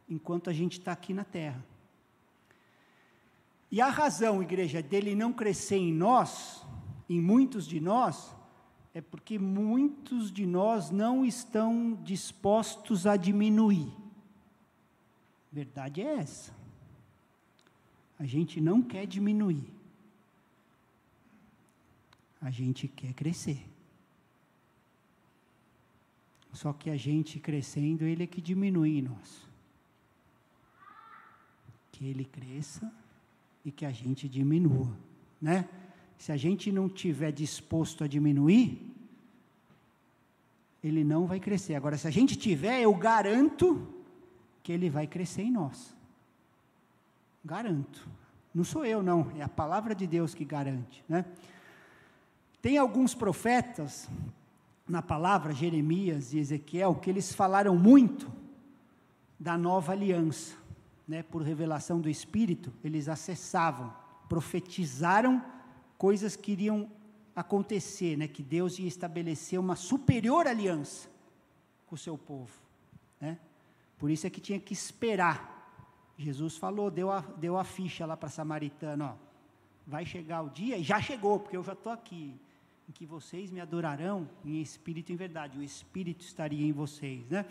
[0.07, 1.65] enquanto a gente está aqui na terra.
[3.69, 6.65] E a razão, igreja, dele não crescer em nós,
[7.09, 8.35] em muitos de nós,
[8.93, 13.93] é porque muitos de nós não estão dispostos a diminuir.
[15.51, 16.55] Verdade é essa.
[18.17, 19.69] A gente não quer diminuir.
[22.41, 23.63] A gente quer crescer.
[26.53, 29.47] Só que a gente crescendo, ele é que diminui em nós.
[31.91, 32.91] Que ele cresça
[33.67, 34.97] e que a gente diminua,
[35.41, 35.67] né?
[36.17, 38.95] Se a gente não tiver disposto a diminuir,
[40.81, 41.75] ele não vai crescer.
[41.75, 43.85] Agora, se a gente tiver, eu garanto
[44.63, 45.93] que ele vai crescer em nós.
[47.43, 48.07] Garanto.
[48.55, 51.03] Não sou eu, não, é a palavra de Deus que garante.
[51.09, 51.25] Né?
[52.61, 54.09] Tem alguns profetas
[54.87, 58.31] na palavra, Jeremias e Ezequiel, que eles falaram muito
[59.37, 60.55] da nova aliança.
[61.07, 61.23] Né?
[61.23, 63.93] Por revelação do Espírito, eles acessavam,
[64.27, 65.43] profetizaram
[65.97, 66.91] coisas que iriam
[67.35, 71.07] acontecer, né, que Deus ia estabelecer uma superior aliança.
[71.85, 72.51] com o seu povo.
[73.21, 73.37] Né?
[73.97, 75.55] Por isso é que tinha que esperar.
[76.17, 79.15] Jesus falou, deu a, deu a ficha lá para a samaritana, ó,
[79.85, 82.35] vai chegar o dia, e já chegou, porque eu já estou aqui,
[82.89, 87.29] em que vocês me adorarão em espírito e em verdade, o espírito estaria em vocês,
[87.29, 87.45] né?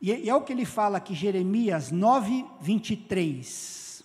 [0.00, 4.04] E, é o que ele fala aqui, Jeremias 9, 23.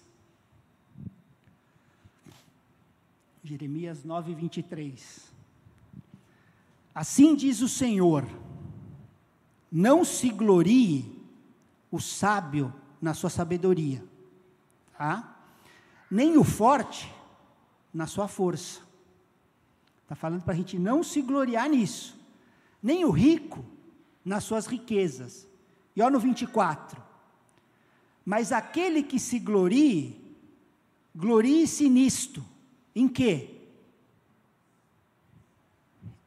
[3.44, 5.32] Jeremias 9, 23.
[6.94, 8.28] Assim diz o Senhor:
[9.72, 11.20] não se glorie
[11.90, 14.04] o sábio na sua sabedoria,
[14.98, 15.38] tá?
[16.10, 17.12] nem o forte
[17.94, 18.82] na sua força.
[20.04, 22.20] Está falando para a gente não se gloriar nisso,
[22.84, 23.66] nem o rico
[24.24, 25.48] nas suas riquezas.
[26.02, 27.00] E olha no 24:
[28.26, 30.20] Mas aquele que se glorie,
[31.16, 32.44] glorie-se nisto,
[32.96, 33.52] em quê?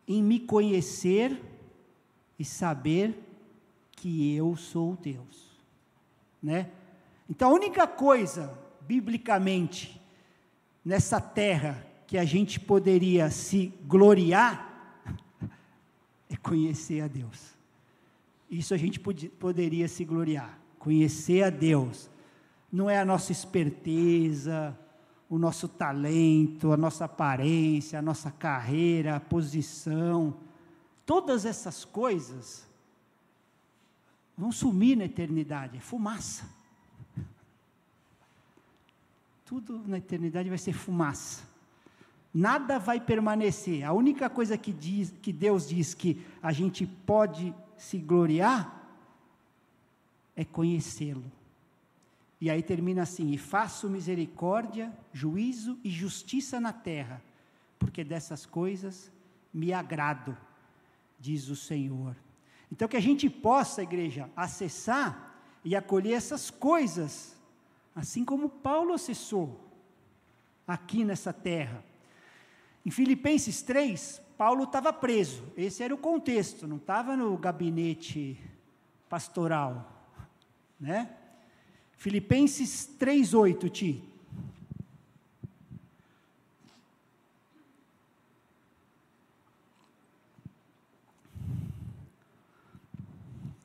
[0.07, 1.43] Em me conhecer
[2.39, 3.19] e saber
[3.91, 5.59] que eu sou Deus,
[6.41, 6.71] né?
[7.29, 10.01] Então a única coisa, biblicamente,
[10.85, 15.01] nessa terra que a gente poderia se gloriar
[16.31, 17.54] é conhecer a Deus.
[18.51, 22.11] Isso a gente pod poderia se gloriar, conhecer a Deus.
[22.71, 24.79] Não é a nossa esperteza,
[25.29, 30.37] o nosso talento, a nossa aparência, a nossa carreira, a posição.
[31.07, 32.67] Todas essas coisas
[34.37, 36.49] vão sumir na eternidade, é fumaça.
[39.45, 41.45] Tudo na eternidade vai ser fumaça.
[42.33, 43.85] Nada vai permanecer.
[43.85, 48.83] A única coisa que, diz, que Deus diz que a gente pode se gloriar
[50.37, 51.31] é conhecê-lo.
[52.41, 57.23] E aí termina assim: e faço misericórdia, juízo e justiça na terra,
[57.79, 59.11] porque dessas coisas
[59.53, 60.37] me agrado,
[61.19, 62.17] diz o Senhor.
[62.71, 67.37] Então, que a gente possa, igreja, acessar e acolher essas coisas,
[67.95, 69.61] assim como Paulo acessou
[70.67, 71.85] aqui nessa terra.
[72.85, 78.39] Em Filipenses 3, Paulo estava preso, esse era o contexto, não estava no gabinete
[79.09, 79.91] pastoral,
[80.79, 81.17] né?
[81.97, 84.05] Filipenses 3:8, Ti.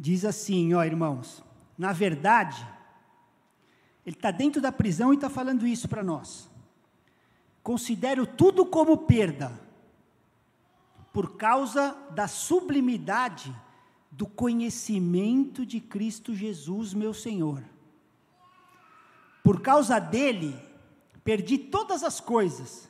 [0.02, 1.44] Diz assim, ó irmãos,
[1.78, 2.66] na verdade,
[4.06, 6.50] ele está dentro da prisão e está falando isso para nós.
[7.62, 9.52] Considero tudo como perda,
[11.20, 13.54] por causa da sublimidade
[14.10, 17.62] do conhecimento de Cristo Jesus, meu Senhor.
[19.44, 20.58] Por causa dele,
[21.22, 22.90] perdi todas as coisas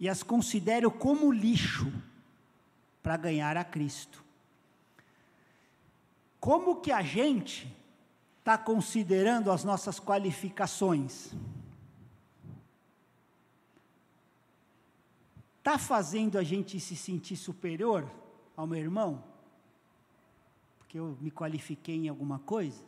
[0.00, 1.92] e as considero como lixo
[3.00, 4.24] para ganhar a Cristo
[6.40, 7.72] como que a gente
[8.40, 11.32] está considerando as nossas qualificações?
[15.62, 18.10] Está fazendo a gente se sentir superior
[18.56, 19.22] ao meu irmão?
[20.80, 22.82] Porque eu me qualifiquei em alguma coisa?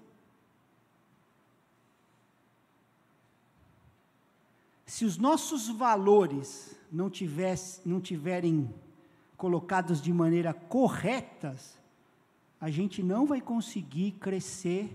[4.84, 8.68] Se os nossos valores não, tivesse, não tiverem
[9.36, 11.80] colocados de maneira corretas,
[12.60, 14.90] a gente não vai conseguir crescer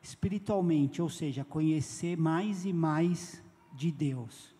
[0.00, 3.42] espiritualmente, ou seja, conhecer mais e mais
[3.74, 4.59] de Deus.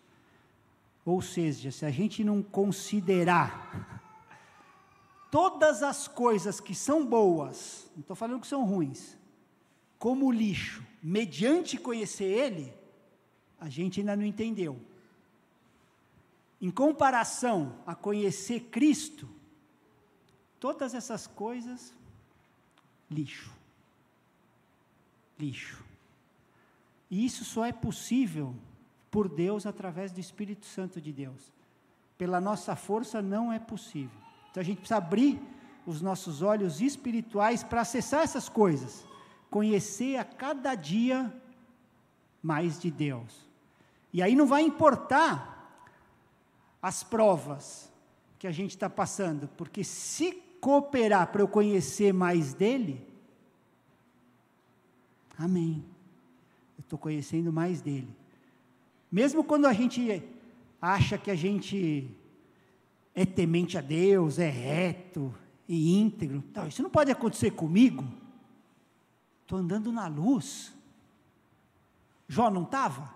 [1.05, 4.01] Ou seja, se a gente não considerar
[5.31, 9.17] todas as coisas que são boas, não estou falando que são ruins,
[9.97, 12.73] como lixo, mediante conhecer Ele,
[13.59, 14.79] a gente ainda não entendeu.
[16.59, 19.27] Em comparação a conhecer Cristo,
[20.59, 21.93] todas essas coisas
[23.09, 23.51] lixo.
[25.39, 25.83] Lixo.
[27.09, 28.55] E isso só é possível
[29.11, 31.51] por Deus através do Espírito Santo de Deus.
[32.17, 34.17] Pela nossa força não é possível.
[34.49, 35.39] Então a gente precisa abrir
[35.85, 39.05] os nossos olhos espirituais para acessar essas coisas,
[39.49, 41.33] conhecer a cada dia
[42.41, 43.49] mais de Deus.
[44.13, 45.51] E aí não vai importar
[46.81, 47.91] as provas
[48.39, 53.05] que a gente está passando, porque se cooperar para eu conhecer mais dele,
[55.37, 55.83] amém.
[56.77, 58.20] Eu estou conhecendo mais dele.
[59.11, 60.23] Mesmo quando a gente
[60.81, 62.09] acha que a gente
[63.13, 65.33] é temente a Deus, é reto
[65.67, 68.05] e íntegro, não, isso não pode acontecer comigo.
[69.41, 70.73] Estou andando na luz.
[72.27, 73.13] Jó não estava?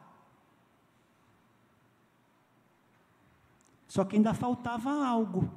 [3.88, 5.50] Só que ainda faltava algo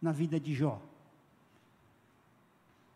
[0.00, 0.80] na vida de Jó.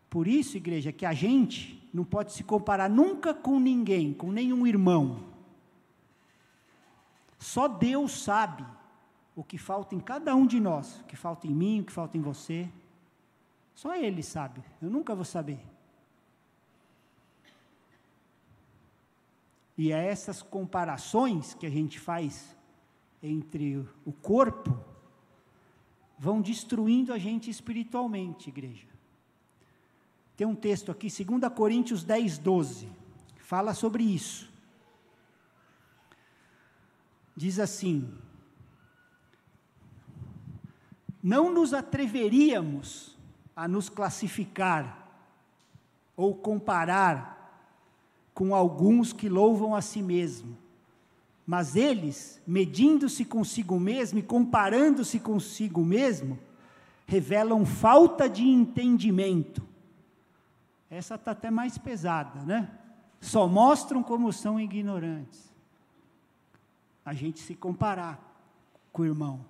[0.08, 4.66] Por isso, igreja, que a gente não pode se comparar nunca com ninguém, com nenhum
[4.66, 5.27] irmão.
[7.38, 8.66] Só Deus sabe
[9.34, 11.92] o que falta em cada um de nós, o que falta em mim, o que
[11.92, 12.68] falta em você.
[13.74, 15.60] Só Ele sabe, eu nunca vou saber.
[19.76, 22.56] E é essas comparações que a gente faz
[23.22, 24.76] entre o corpo
[26.18, 28.88] vão destruindo a gente espiritualmente, igreja.
[30.36, 32.88] Tem um texto aqui, 2 Coríntios 10, 12,
[33.36, 34.47] fala sobre isso.
[37.38, 38.12] Diz assim:
[41.22, 43.16] Não nos atreveríamos
[43.54, 45.08] a nos classificar
[46.16, 47.62] ou comparar
[48.34, 50.58] com alguns que louvam a si mesmo.
[51.46, 56.36] Mas eles, medindo-se consigo mesmo e comparando-se consigo mesmo,
[57.06, 59.62] revelam falta de entendimento.
[60.90, 62.68] Essa está até mais pesada, né?
[63.20, 65.47] Só mostram como são ignorantes.
[67.08, 68.20] A gente se comparar
[68.92, 69.42] com o irmão.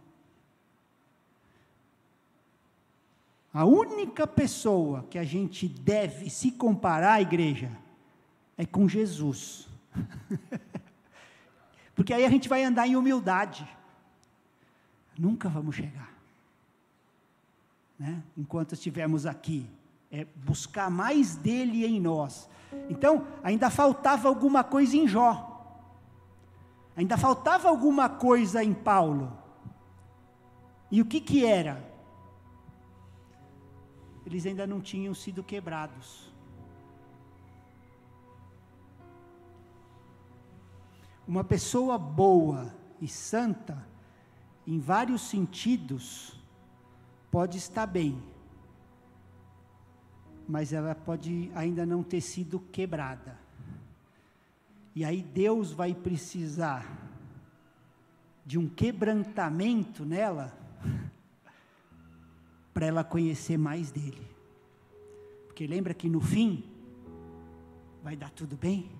[3.53, 7.69] A única pessoa que a gente deve se comparar, igreja,
[8.57, 9.67] é com Jesus.
[11.97, 13.69] Porque aí a gente vai andar em humildade.
[15.19, 16.15] Nunca vamos chegar.
[17.99, 18.23] Né?
[18.37, 19.69] Enquanto estivermos aqui,
[20.13, 22.49] é buscar mais dele em nós.
[22.89, 25.48] Então, ainda faltava alguma coisa em Jó.
[26.99, 29.33] Ainda faltava alguma coisa em Paulo.
[30.91, 31.81] E o que que era?
[34.27, 36.29] Eles ainda não tinham sido quebrados.
[41.25, 43.87] Uma pessoa boa e santa,
[44.67, 46.37] em vários sentidos,
[47.31, 48.21] pode estar bem,
[50.49, 53.39] mas ela pode ainda não ter sido quebrada.
[54.99, 56.85] E aí Deus vai precisar
[58.45, 60.53] de um quebrantamento nela
[62.75, 64.29] para ela conhecer mais dele.
[65.47, 66.65] Porque lembra que no fim
[68.03, 68.91] vai dar tudo bem?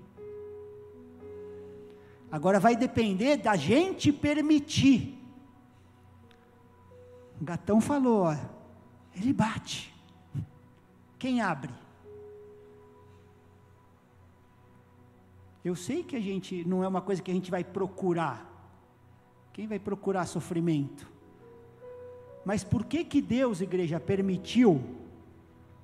[2.31, 5.21] Agora vai depender da gente permitir.
[7.41, 8.37] O gatão falou, ó,
[9.17, 9.93] ele bate.
[11.19, 11.75] Quem abre?
[15.69, 18.39] Eu sei que a gente não é uma coisa que a gente vai procurar.
[19.53, 21.07] Quem vai procurar sofrimento?
[22.43, 24.83] Mas por que que Deus, igreja, permitiu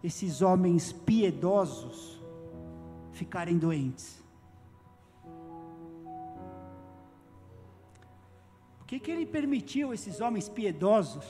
[0.03, 2.18] esses homens piedosos
[3.12, 4.24] ficarem doentes?
[8.78, 11.26] Por que, que ele permitiu esses homens piedosos?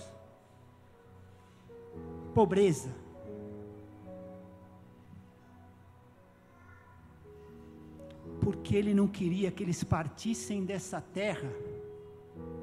[2.32, 3.03] Pobreza.
[8.44, 11.50] Porque ele não queria que eles partissem dessa terra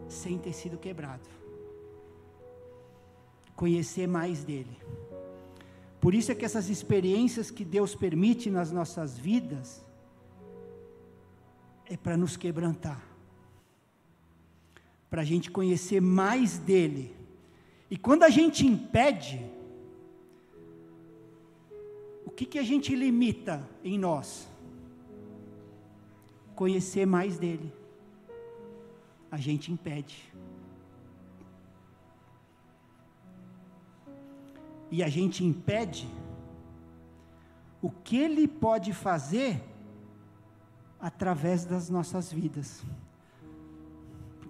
[0.07, 1.27] sem ter sido quebrado.
[3.55, 4.77] Conhecer mais dele.
[5.99, 9.83] Por isso é que essas experiências que Deus permite nas nossas vidas
[11.85, 13.11] é para nos quebrantar
[15.11, 17.13] para a gente conhecer mais dele.
[17.89, 19.45] E quando a gente impede,
[22.25, 24.47] o que, que a gente limita em nós?
[26.61, 27.69] Conhecer mais dele.
[29.35, 30.17] A gente impede.
[34.95, 36.07] E a gente impede
[37.81, 39.51] o que ele pode fazer
[40.99, 42.69] através das nossas vidas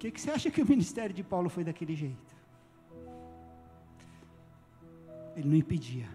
[0.02, 2.36] que, que você acha que o ministério de Paulo foi daquele jeito?
[5.36, 6.10] Ele não impedia.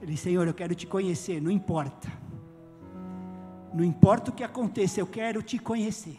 [0.00, 2.08] Ele Senhor, eu quero te conhecer, não importa.
[3.76, 6.18] Não importa o que aconteça, eu quero te conhecer.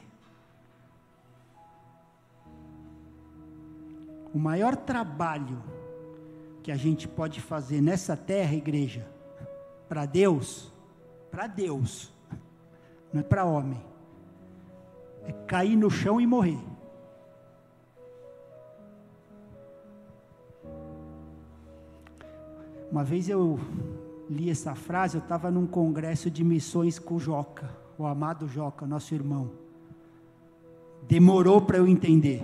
[4.33, 5.61] O maior trabalho
[6.63, 9.05] que a gente pode fazer nessa terra, igreja,
[9.89, 10.71] para Deus,
[11.31, 12.13] para Deus,
[13.11, 13.81] não é para homem
[15.27, 16.57] é cair no chão e morrer.
[22.89, 23.59] Uma vez eu
[24.29, 28.85] li essa frase, eu estava num congresso de missões com o Joca, o amado Joca,
[28.85, 29.51] nosso irmão.
[31.07, 32.43] Demorou para eu entender.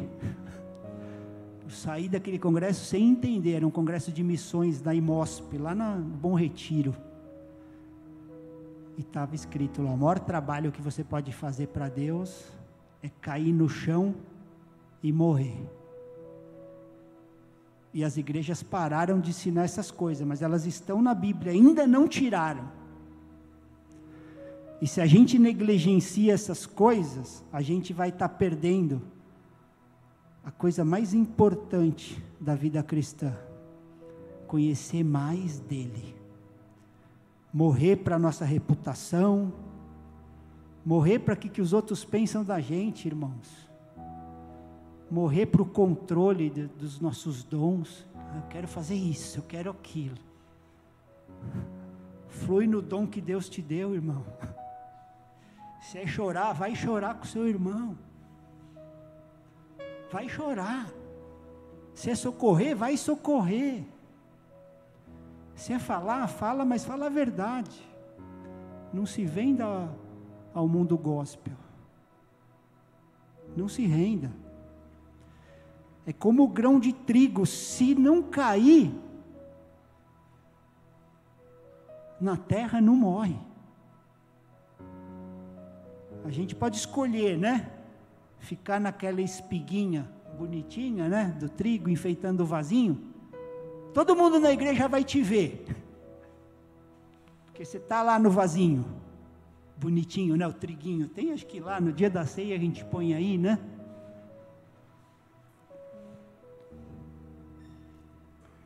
[1.64, 6.02] Eu saí daquele congresso sem entender, era um congresso de missões da IMOSP, lá no
[6.02, 6.96] Bom Retiro.
[8.98, 12.46] E estava escrito lá: o maior trabalho que você pode fazer para Deus
[13.02, 14.16] é cair no chão
[15.02, 15.58] e morrer.
[17.94, 22.08] E as igrejas pararam de ensinar essas coisas, mas elas estão na Bíblia, ainda não
[22.08, 22.68] tiraram.
[24.82, 29.02] E se a gente negligencia essas coisas, a gente vai estar tá perdendo
[30.44, 33.38] a coisa mais importante da vida cristã:
[34.48, 36.16] conhecer mais dele.
[37.54, 39.54] Morrer para a nossa reputação,
[40.84, 43.63] morrer para o que, que os outros pensam da gente, irmãos
[45.14, 48.08] morrer para o controle de, dos nossos dons.
[48.16, 50.18] Ah, eu quero fazer isso, eu quero aquilo.
[52.28, 54.26] Flui no dom que Deus te deu, irmão.
[55.82, 57.96] Se é chorar, vai chorar com seu irmão.
[60.12, 60.90] Vai chorar.
[61.94, 63.84] Se é socorrer, vai socorrer.
[65.54, 67.88] Se é falar, fala, mas fala a verdade.
[68.92, 69.94] Não se venda
[70.54, 71.54] ao mundo gospel.
[73.56, 74.43] Não se renda.
[76.06, 78.94] É como o grão de trigo, se não cair
[82.20, 83.38] na terra, não morre.
[86.26, 87.70] A gente pode escolher, né?
[88.40, 91.36] Ficar naquela espiguinha bonitinha, né?
[91.40, 93.02] Do trigo enfeitando o vasinho.
[93.94, 95.66] Todo mundo na igreja vai te ver.
[97.46, 98.86] Porque você está lá no vasinho.
[99.78, 100.48] Bonitinho, né?
[100.48, 101.08] O triguinho.
[101.08, 103.60] Tem acho que lá no dia da ceia a gente põe aí, né?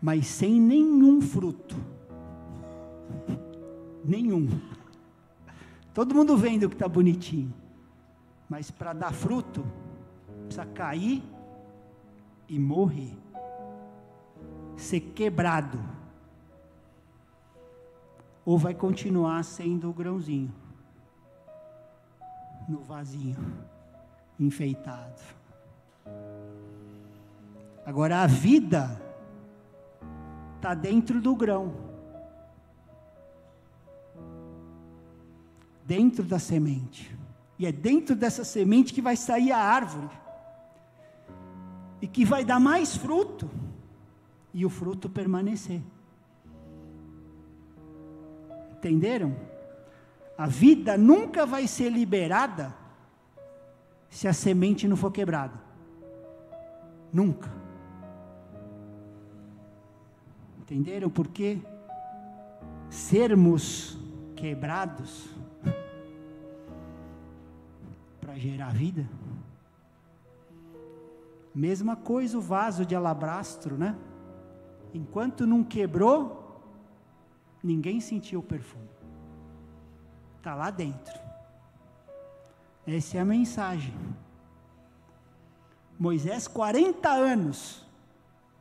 [0.01, 1.75] Mas sem nenhum fruto.
[4.03, 4.47] Nenhum.
[5.93, 7.53] Todo mundo vendo que está bonitinho,
[8.47, 9.65] mas para dar fruto,
[10.43, 11.23] precisa cair
[12.47, 13.17] e morrer,
[14.77, 15.79] ser quebrado,
[18.45, 20.53] ou vai continuar sendo o grãozinho,
[22.69, 23.37] no vasinho,
[24.39, 25.21] enfeitado.
[27.85, 29.06] Agora a vida
[30.57, 31.73] está dentro do grão,
[35.85, 37.15] dentro da semente.
[37.59, 40.09] E é dentro dessa semente que vai sair a árvore,
[42.01, 43.49] e que vai dar mais fruto,
[44.53, 45.81] e o fruto permanecer.
[48.71, 49.35] Entenderam?
[50.37, 52.75] A vida nunca vai ser liberada
[54.09, 55.59] se a semente não for quebrada.
[57.11, 57.56] Nunca.
[60.67, 61.61] Entenderam por que
[62.89, 63.97] sermos
[64.35, 65.29] quebrados
[68.19, 69.07] para gerar vida?
[71.55, 73.97] Mesma coisa o vaso de alabastro, né?
[74.93, 76.61] Enquanto não quebrou,
[77.63, 78.89] ninguém sentiu o perfume.
[80.35, 81.17] Está lá dentro.
[82.85, 83.95] Essa é a mensagem.
[85.97, 87.87] Moisés, 40 anos,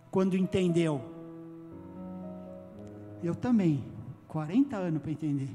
[0.09, 1.16] quando entendeu
[3.27, 3.85] eu também,
[4.29, 5.55] 40 anos para entender.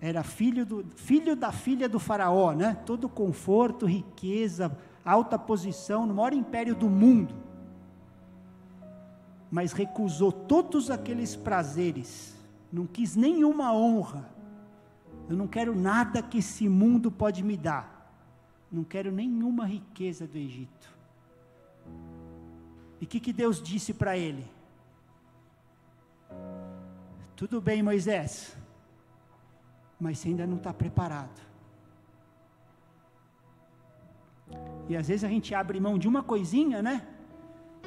[0.00, 2.74] Era filho, do, filho da filha do faraó, né?
[2.86, 7.34] Todo conforto, riqueza, alta posição, no maior império do mundo.
[9.50, 12.34] Mas recusou todos aqueles prazeres,
[12.72, 14.30] não quis nenhuma honra.
[15.28, 17.98] Eu não quero nada que esse mundo pode me dar.
[18.72, 20.88] Não quero nenhuma riqueza do Egito.
[23.00, 24.44] E o que, que Deus disse para ele?
[27.36, 28.56] Tudo bem, Moisés,
[29.98, 31.40] mas você ainda não está preparado.
[34.88, 37.06] E às vezes a gente abre mão de uma coisinha, né?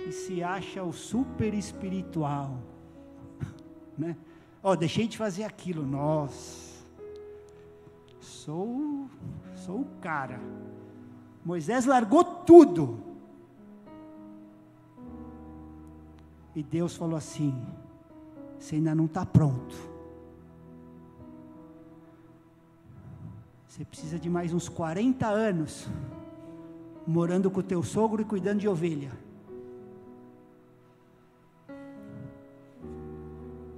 [0.08, 2.58] E se acha o super espiritual,
[3.98, 4.16] né?
[4.64, 6.84] Ó, oh, deixei de fazer aquilo, nossa,
[8.20, 9.10] sou,
[9.54, 10.40] sou o cara.
[11.46, 13.14] Moisés largou tudo
[16.56, 17.54] E Deus falou assim:
[18.64, 19.76] você ainda não está pronto.
[23.68, 25.90] Você precisa de mais uns 40 anos
[27.06, 29.12] morando com o teu sogro e cuidando de ovelha.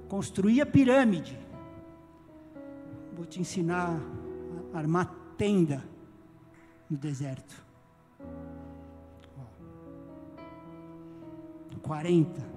[0.08, 1.36] Construir a pirâmide.
[3.16, 4.00] Vou te ensinar
[4.72, 5.82] a armar tenda
[6.88, 7.60] no deserto.
[11.82, 12.55] 40.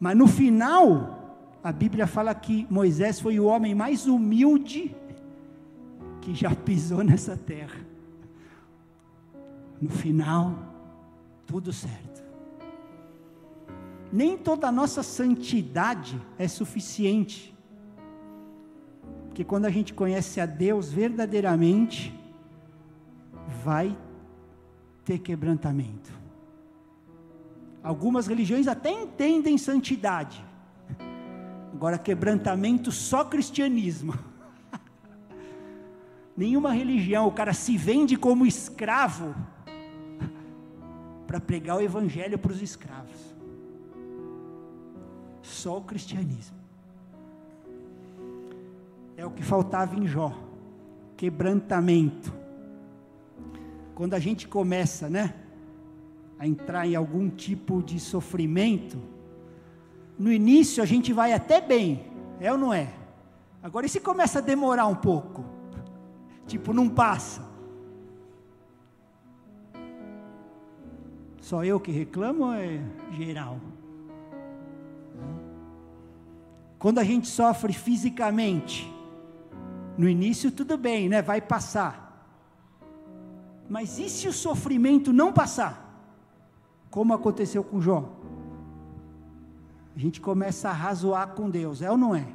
[0.00, 4.96] Mas no final, a Bíblia fala que Moisés foi o homem mais humilde
[6.22, 7.78] que já pisou nessa terra.
[9.80, 10.58] No final,
[11.46, 12.22] tudo certo.
[14.10, 17.54] Nem toda a nossa santidade é suficiente.
[19.26, 22.18] Porque quando a gente conhece a Deus verdadeiramente,
[23.62, 23.96] vai
[25.04, 26.19] ter quebrantamento.
[27.82, 30.44] Algumas religiões até entendem santidade.
[31.72, 34.14] Agora, quebrantamento só cristianismo.
[36.36, 39.34] Nenhuma religião, o cara se vende como escravo
[41.26, 43.34] para pregar o evangelho para os escravos.
[45.42, 46.56] Só o cristianismo.
[49.16, 50.36] É o que faltava em Jó.
[51.16, 52.32] Quebrantamento.
[53.94, 55.34] Quando a gente começa, né,
[56.40, 58.98] a entrar em algum tipo de sofrimento,
[60.18, 62.06] no início a gente vai até bem,
[62.40, 62.94] é ou não é?
[63.62, 65.44] Agora, e se começa a demorar um pouco?
[66.46, 67.46] Tipo, não passa.
[71.42, 72.80] Só eu que reclamo ou é
[73.12, 73.60] geral?
[76.78, 78.90] Quando a gente sofre fisicamente,
[79.98, 81.20] no início tudo bem, né?
[81.20, 82.26] Vai passar.
[83.68, 85.89] Mas e se o sofrimento não passar?
[86.90, 88.10] Como aconteceu com Jó?
[89.94, 92.26] A gente começa a razoar com Deus, é ou não é?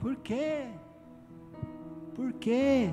[0.00, 0.66] Por quê?
[2.14, 2.92] Por quê?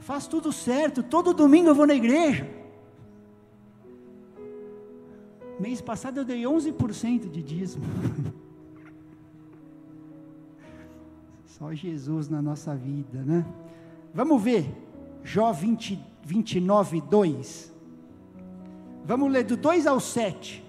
[0.00, 2.48] Faz tudo certo, todo domingo eu vou na igreja.
[5.58, 7.84] Mês passado eu dei 11% de dízimo.
[11.44, 13.44] Só Jesus na nossa vida, né?
[14.14, 14.72] Vamos ver,
[15.24, 17.75] Jó 20, 29, 2.
[19.06, 20.64] Vamos ler do 2 ao 7.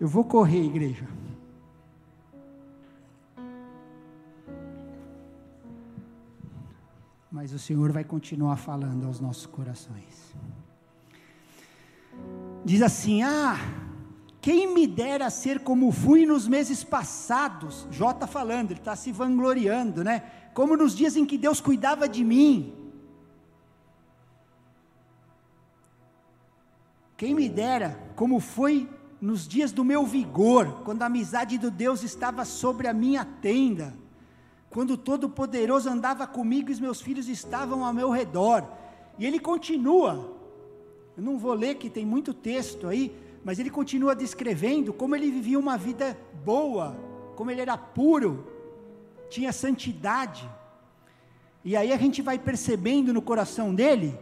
[0.00, 1.06] Eu vou correr, igreja.
[7.30, 10.34] Mas o Senhor vai continuar falando aos nossos corações.
[12.64, 13.58] Diz assim: Ah,
[14.40, 17.86] quem me dera ser como fui nos meses passados.
[17.90, 20.22] Jó está falando, ele está se vangloriando, né?
[20.54, 22.81] Como nos dias em que Deus cuidava de mim.
[27.22, 28.88] Quem me dera como foi
[29.20, 33.96] nos dias do meu vigor, quando a amizade do Deus estava sobre a minha tenda,
[34.68, 38.66] quando o Todo-Poderoso andava comigo e os meus filhos estavam ao meu redor.
[39.20, 40.36] E ele continua,
[41.16, 45.30] eu não vou ler que tem muito texto aí, mas ele continua descrevendo como ele
[45.30, 46.96] vivia uma vida boa,
[47.36, 48.48] como ele era puro,
[49.30, 50.50] tinha santidade.
[51.64, 54.18] E aí a gente vai percebendo no coração dele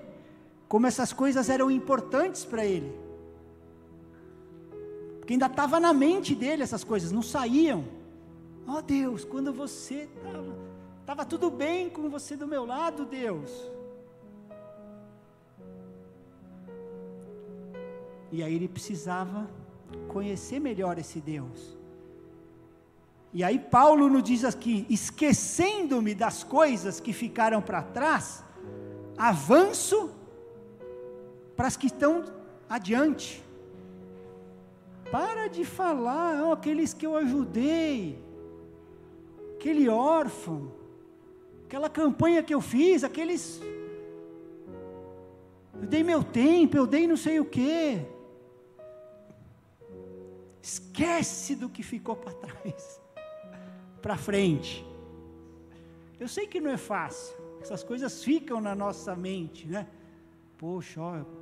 [0.70, 2.96] como essas coisas eram importantes para ele.
[5.18, 7.84] Porque ainda estava na mente dele essas coisas, não saíam.
[8.68, 10.56] Oh, Deus, quando você estava,
[11.00, 13.50] estava tudo bem com você do meu lado, Deus.
[18.30, 19.50] E aí ele precisava
[20.06, 21.76] conhecer melhor esse Deus.
[23.32, 28.44] E aí Paulo nos diz aqui: esquecendo-me das coisas que ficaram para trás,
[29.18, 30.19] avanço
[31.60, 32.24] para as que estão
[32.70, 33.44] adiante.
[35.10, 38.18] Para de falar, oh, aqueles que eu ajudei,
[39.56, 40.72] aquele órfão,
[41.66, 43.60] aquela campanha que eu fiz, aqueles.
[45.74, 48.06] Eu dei meu tempo, eu dei não sei o quê.
[50.62, 53.02] Esquece do que ficou para trás,
[54.00, 54.82] para frente.
[56.18, 59.86] Eu sei que não é fácil, essas coisas ficam na nossa mente, né?
[60.56, 61.39] Poxa, ó,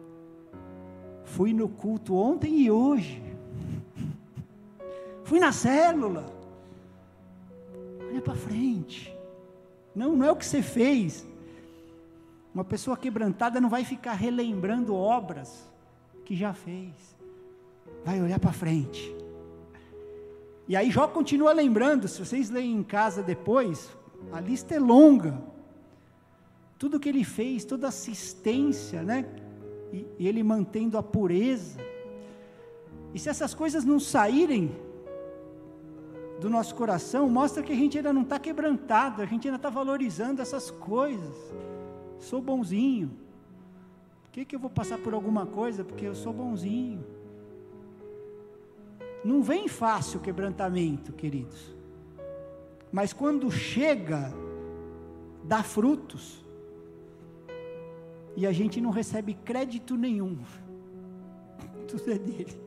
[1.28, 3.22] fui no culto ontem e hoje.
[5.24, 6.26] Fui na célula.
[8.10, 9.14] Olha para frente.
[9.94, 11.26] Não, não é o que você fez.
[12.54, 15.70] Uma pessoa quebrantada não vai ficar relembrando obras
[16.24, 16.94] que já fez.
[18.04, 19.14] Vai olhar para frente.
[20.66, 23.88] E aí Jó continua lembrando, se vocês leem em casa depois,
[24.32, 25.40] a lista é longa.
[26.78, 29.24] Tudo que ele fez, toda assistência, né?
[29.92, 31.78] E, ele mantendo a pureza.
[33.14, 34.70] E se essas coisas não saírem
[36.40, 39.70] do nosso coração mostra que a gente ainda não está quebrantado, a gente ainda está
[39.70, 41.34] valorizando essas coisas.
[42.18, 43.10] Sou bonzinho.
[44.24, 45.82] Por que, que eu vou passar por alguma coisa?
[45.84, 47.04] Porque eu sou bonzinho.
[49.24, 51.74] Não vem fácil o quebrantamento, queridos.
[52.92, 54.32] Mas quando chega,
[55.44, 56.44] dá frutos.
[58.38, 60.38] E a gente não recebe crédito nenhum.
[61.88, 62.60] Tudo é dele.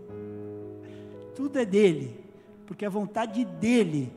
[1.33, 2.21] Tudo é dele
[2.71, 4.09] porque a vontade dele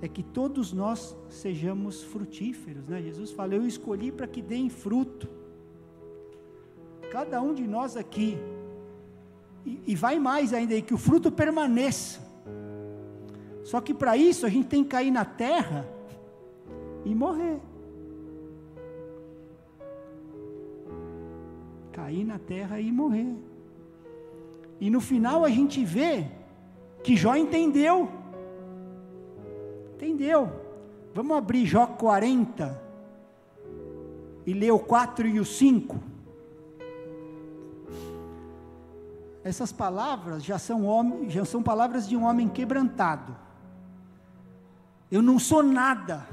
[0.00, 3.02] é que todos nós sejamos frutíferos, né?
[3.02, 5.28] Jesus falou: Eu escolhi para que deem fruto.
[7.12, 8.38] Cada um de nós aqui,
[9.66, 12.20] e, e vai mais ainda aí, que o fruto permaneça.
[13.64, 15.86] Só que para isso a gente tem que cair na terra
[17.04, 17.60] e morrer.
[21.92, 23.34] Cair na terra e morrer.
[24.80, 26.26] E no final a gente vê
[27.02, 28.08] que Jó entendeu.
[29.94, 30.50] Entendeu?
[31.14, 32.80] Vamos abrir Jó 40
[34.46, 36.00] e ler o 4 e o 5.
[39.42, 43.36] Essas palavras já são, homem, já são palavras de um homem quebrantado.
[45.10, 46.26] Eu não sou nada.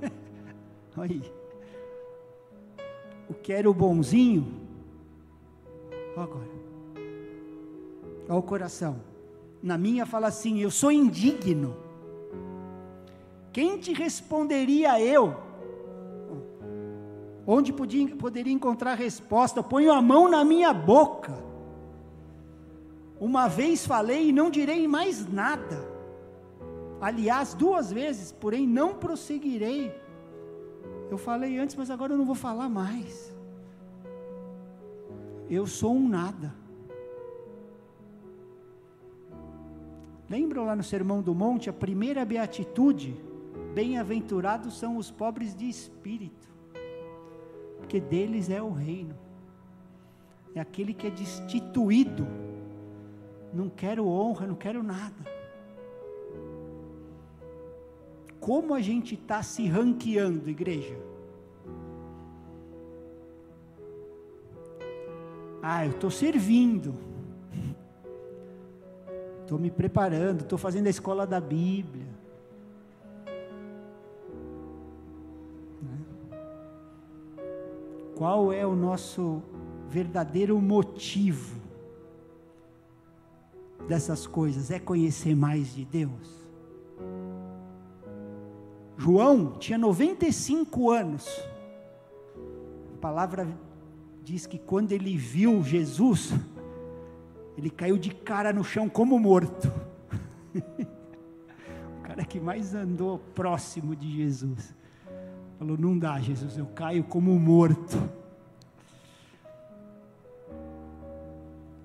[0.96, 1.22] Aí.
[3.28, 4.65] O que era o bonzinho.
[6.16, 6.50] Olha agora.
[8.28, 8.96] Olha o coração.
[9.62, 11.76] Na minha fala assim: Eu sou indigno.
[13.52, 15.36] Quem te responderia eu?
[17.46, 19.62] Onde podia, poderia encontrar resposta?
[19.62, 21.32] Ponho a mão na minha boca.
[23.20, 25.96] Uma vez falei e não direi mais nada.
[27.00, 29.94] Aliás, duas vezes, porém não prosseguirei.
[31.10, 33.35] Eu falei antes, mas agora eu não vou falar mais.
[35.48, 36.54] Eu sou um nada.
[40.28, 43.16] Lembram lá no Sermão do Monte, a primeira beatitude?
[43.74, 46.48] Bem-aventurados são os pobres de espírito,
[47.78, 49.14] porque deles é o reino.
[50.54, 52.26] É aquele que é destituído.
[53.52, 55.36] Não quero honra, não quero nada.
[58.40, 60.96] Como a gente está se ranqueando, igreja?
[65.62, 66.94] Ah, eu estou servindo.
[69.42, 72.06] Estou me preparando, estou fazendo a escola da Bíblia.
[78.16, 79.42] Qual é o nosso
[79.88, 81.60] verdadeiro motivo
[83.86, 84.70] dessas coisas?
[84.70, 86.34] É conhecer mais de Deus?
[88.96, 91.28] João tinha 95 anos.
[92.94, 93.46] A palavra
[94.26, 96.32] diz que quando ele viu Jesus,
[97.56, 99.72] ele caiu de cara no chão como morto.
[102.00, 104.74] o cara que mais andou próximo de Jesus.
[105.56, 107.96] Falou: Não dá, Jesus, eu caio como morto.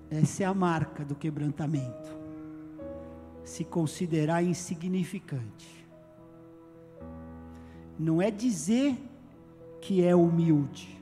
[0.09, 2.09] Essa é a marca do quebrantamento.
[3.43, 5.87] Se considerar insignificante.
[7.99, 8.97] Não é dizer
[9.79, 11.00] que é humilde.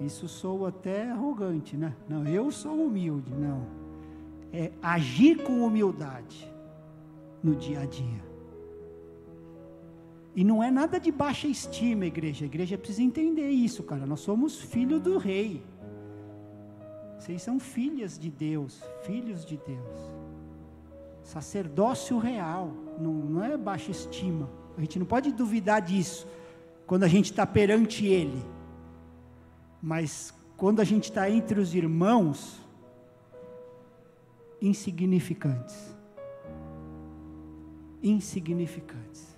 [0.00, 1.94] Isso sou até arrogante, né?
[2.08, 3.66] Não, eu sou humilde, não.
[4.52, 6.48] É agir com humildade
[7.42, 8.28] no dia a dia.
[10.34, 12.44] E não é nada de baixa estima, igreja.
[12.44, 14.06] A igreja precisa entender isso, cara.
[14.06, 15.62] Nós somos filhos do rei.
[17.18, 19.98] Vocês são filhas de Deus, filhos de Deus.
[21.24, 24.48] Sacerdócio real, não, não é baixa estima.
[24.76, 26.26] A gente não pode duvidar disso
[26.86, 28.40] quando a gente está perante Ele.
[29.80, 32.60] Mas quando a gente está entre os irmãos,
[34.60, 35.96] insignificantes.
[38.02, 39.36] Insignificantes.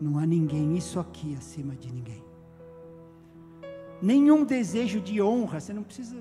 [0.00, 2.24] Não há ninguém, isso aqui acima de ninguém.
[4.02, 6.16] Nenhum desejo de honra, você não precisa.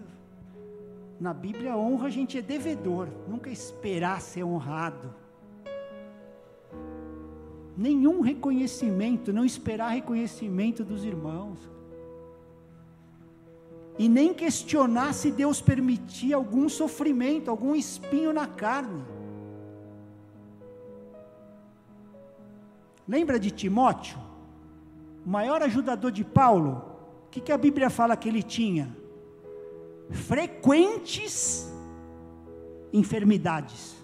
[1.20, 5.14] Na Bíblia, honra a gente é devedor, nunca esperar ser honrado.
[7.76, 11.58] Nenhum reconhecimento, não esperar reconhecimento dos irmãos.
[14.00, 19.04] E nem questionar se Deus permitir algum sofrimento, algum espinho na carne.
[23.06, 24.18] Lembra de Timóteo?
[25.26, 26.82] O maior ajudador de Paulo?
[27.26, 28.96] O que, que a Bíblia fala que ele tinha?
[30.10, 31.70] Frequentes
[32.94, 33.98] enfermidades.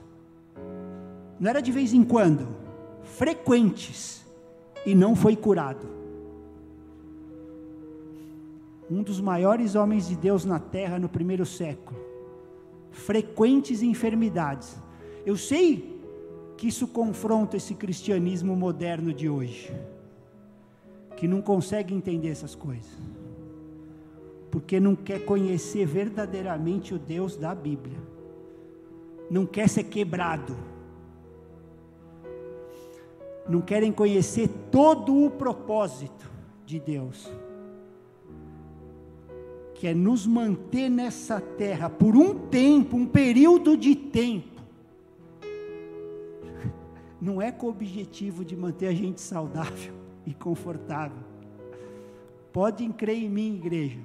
[1.39, 2.47] Não era de vez em quando,
[3.01, 4.25] frequentes.
[4.85, 5.87] E não foi curado.
[8.89, 11.99] Um dos maiores homens de Deus na terra no primeiro século.
[12.91, 14.75] Frequentes enfermidades.
[15.25, 15.95] Eu sei
[16.57, 19.73] que isso confronta esse cristianismo moderno de hoje,
[21.17, 22.91] que não consegue entender essas coisas,
[24.49, 27.97] porque não quer conhecer verdadeiramente o Deus da Bíblia,
[29.29, 30.55] não quer ser quebrado,
[33.47, 36.31] não querem conhecer todo o propósito
[36.65, 37.29] de Deus,
[39.75, 44.63] que é nos manter nessa terra por um tempo, um período de tempo,
[47.21, 49.93] não é com o objetivo de manter a gente saudável
[50.25, 51.23] e confortável.
[52.53, 53.99] Podem crer em mim, igreja.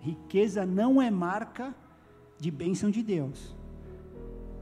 [0.00, 1.72] Riqueza não é marca
[2.36, 3.56] de bênção de Deus.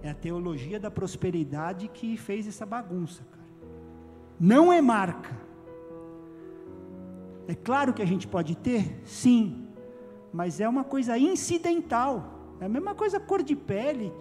[0.03, 3.43] É a teologia da prosperidade que fez essa bagunça, cara.
[4.39, 5.35] Não é marca.
[7.49, 9.62] É claro que a gente pode ter, sim,
[10.33, 12.57] mas é uma coisa incidental.
[12.61, 14.13] É a mesma coisa cor de pele,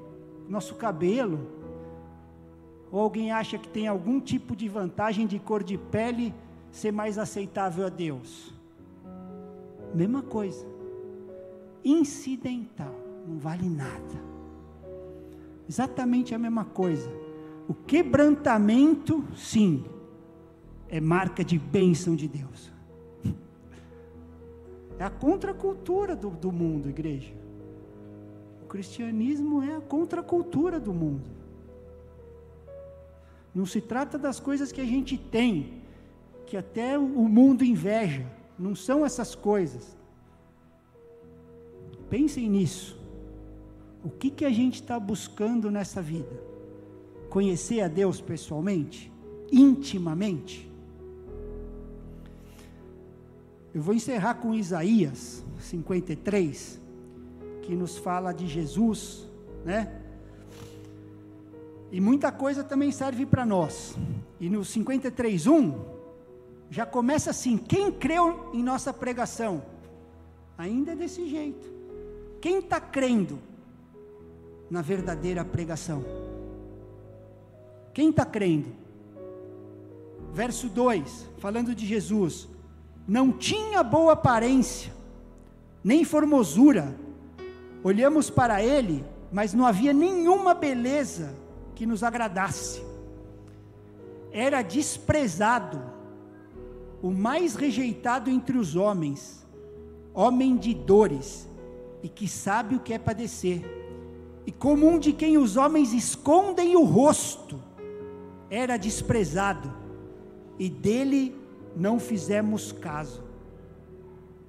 [0.50, 1.48] nosso cabelo.
[2.92, 6.34] Ou alguém acha que tem algum tipo de vantagem de cor de pele
[6.72, 8.54] ser mais aceitável a Deus?
[9.94, 10.66] Mesma coisa.
[11.84, 12.96] Incidental,
[13.28, 14.32] não vale nada.
[15.68, 17.10] Exatamente a mesma coisa.
[17.68, 19.86] O quebrantamento, sim,
[20.90, 22.70] é marca de bênção de Deus.
[25.02, 27.34] É a contracultura do, do mundo, igreja.
[28.62, 31.28] O cristianismo é a contracultura do mundo.
[33.56, 35.82] Não se trata das coisas que a gente tem,
[36.46, 38.28] que até o mundo inveja.
[38.60, 39.98] Não são essas coisas.
[42.08, 42.96] Pensem nisso.
[44.04, 46.44] O que, que a gente está buscando nessa vida?
[47.28, 49.12] Conhecer a Deus pessoalmente?
[49.52, 50.71] Intimamente?
[53.74, 56.80] Eu vou encerrar com Isaías 53,
[57.62, 59.26] que nos fala de Jesus,
[59.64, 60.02] né?
[61.92, 63.96] E muita coisa também serve para nós.
[64.40, 65.74] E no 53:1
[66.70, 69.64] já começa assim: quem creu em nossa pregação?
[70.58, 71.72] Ainda é desse jeito.
[72.42, 73.40] Quem está crendo
[74.70, 76.04] na verdadeira pregação?
[77.94, 78.70] Quem está crendo?
[80.34, 82.48] Verso 2, falando de Jesus:
[83.12, 84.90] não tinha boa aparência,
[85.84, 86.96] nem formosura.
[87.84, 91.36] Olhamos para ele, mas não havia nenhuma beleza
[91.76, 92.82] que nos agradasse.
[94.32, 95.82] Era desprezado,
[97.02, 99.46] o mais rejeitado entre os homens,
[100.14, 101.50] homem de dores,
[102.02, 103.62] e que sabe o que é padecer,
[104.46, 107.62] e como um de quem os homens escondem o rosto,
[108.50, 109.70] era desprezado,
[110.58, 111.41] e dele
[111.76, 113.24] não fizemos caso.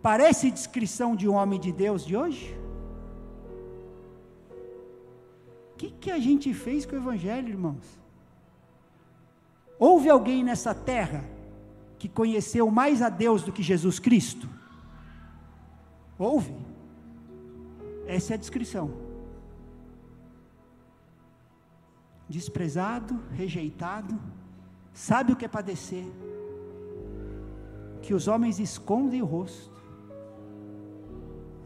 [0.03, 2.59] Parece descrição de um homem de Deus de hoje?
[5.73, 8.01] O que, que a gente fez com o Evangelho, irmãos?
[9.79, 11.25] Houve alguém nessa terra
[11.99, 14.49] que conheceu mais a Deus do que Jesus Cristo?
[16.19, 16.55] Houve.
[18.07, 18.93] Essa é a descrição.
[22.29, 24.21] Desprezado, rejeitado,
[24.93, 26.07] sabe o que é padecer
[28.03, 29.71] que os homens escondem o rosto,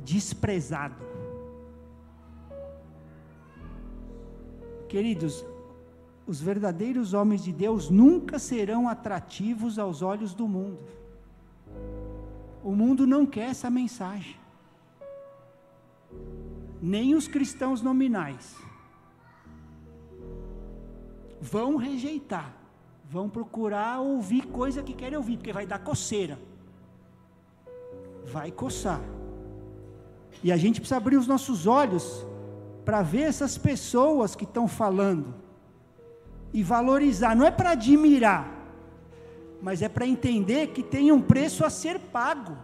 [0.05, 1.05] desprezado.
[4.89, 5.45] Queridos,
[6.27, 10.79] os verdadeiros homens de Deus nunca serão atrativos aos olhos do mundo.
[12.63, 14.37] O mundo não quer essa mensagem.
[16.81, 18.57] Nem os cristãos nominais
[21.41, 22.56] vão rejeitar
[23.09, 26.39] vão procurar ouvir coisa que querem ouvir, porque vai dar coceira.
[28.25, 29.01] Vai coçar.
[30.43, 32.27] E a gente precisa abrir os nossos olhos
[32.85, 35.35] para ver essas pessoas que estão falando
[36.53, 37.35] e valorizar.
[37.35, 38.53] Não é para admirar,
[39.63, 42.57] mas é para entender que tem um preço a ser pago.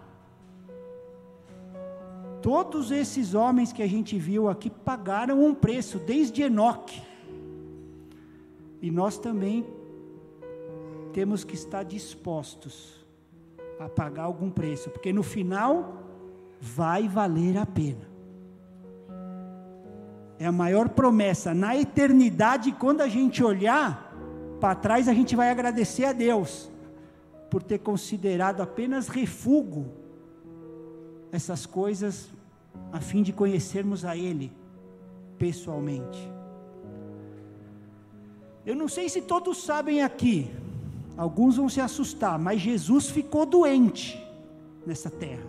[2.41, 7.01] Todos esses homens que a gente viu aqui pagaram um preço, desde Enoque.
[8.81, 9.65] E nós também
[11.13, 13.05] temos que estar dispostos
[13.79, 16.03] a pagar algum preço, porque no final
[16.61, 18.11] vai valer a pena.
[20.39, 21.55] É a maior promessa.
[21.55, 24.13] Na eternidade, quando a gente olhar
[24.61, 26.71] para trás, a gente vai agradecer a Deus
[27.51, 29.87] por ter considerado apenas refúgio
[31.31, 32.31] essas coisas
[32.93, 34.53] a fim de conhecermos a Ele
[35.39, 36.33] pessoalmente.
[38.65, 40.51] Eu não sei se todos sabem aqui,
[41.17, 44.23] Alguns vão se assustar, mas Jesus ficou doente
[44.87, 45.47] nessa terra.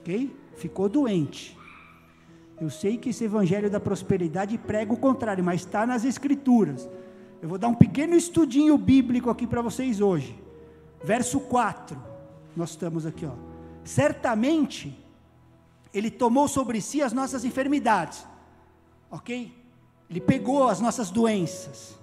[0.00, 0.34] Ok?
[0.54, 1.56] Ficou doente.
[2.60, 6.88] Eu sei que esse evangelho da prosperidade prega o contrário, mas está nas Escrituras.
[7.42, 10.38] Eu vou dar um pequeno estudinho bíblico aqui para vocês hoje.
[11.02, 12.00] Verso 4.
[12.56, 13.32] Nós estamos aqui, ó.
[13.84, 14.98] Certamente
[15.92, 18.26] ele tomou sobre si as nossas enfermidades.
[19.10, 19.52] OK?
[20.08, 21.96] Ele pegou as nossas doenças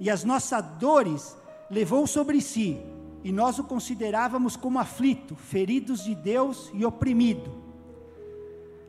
[0.00, 1.36] e as nossas dores
[1.70, 2.80] levou sobre si,
[3.22, 7.50] e nós o considerávamos como aflito, feridos de Deus e oprimido.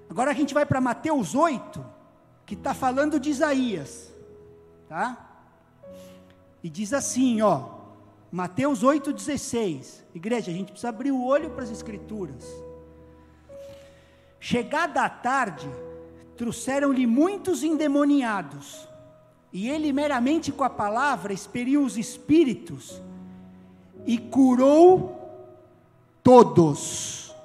[0.10, 1.84] Agora a gente vai para Mateus 8,
[2.46, 4.14] que está falando de Isaías,
[4.88, 5.44] tá?
[6.64, 7.80] E diz assim, ó,
[8.32, 10.02] Mateus 8,16.
[10.14, 12.46] Igreja, a gente precisa abrir o olho para as Escrituras.
[14.40, 15.70] Chegada a tarde,
[16.38, 18.89] trouxeram-lhe muitos endemoniados
[19.52, 23.02] e ele meramente com a palavra expeliu os espíritos
[24.06, 25.20] e curou
[26.24, 27.36] todos.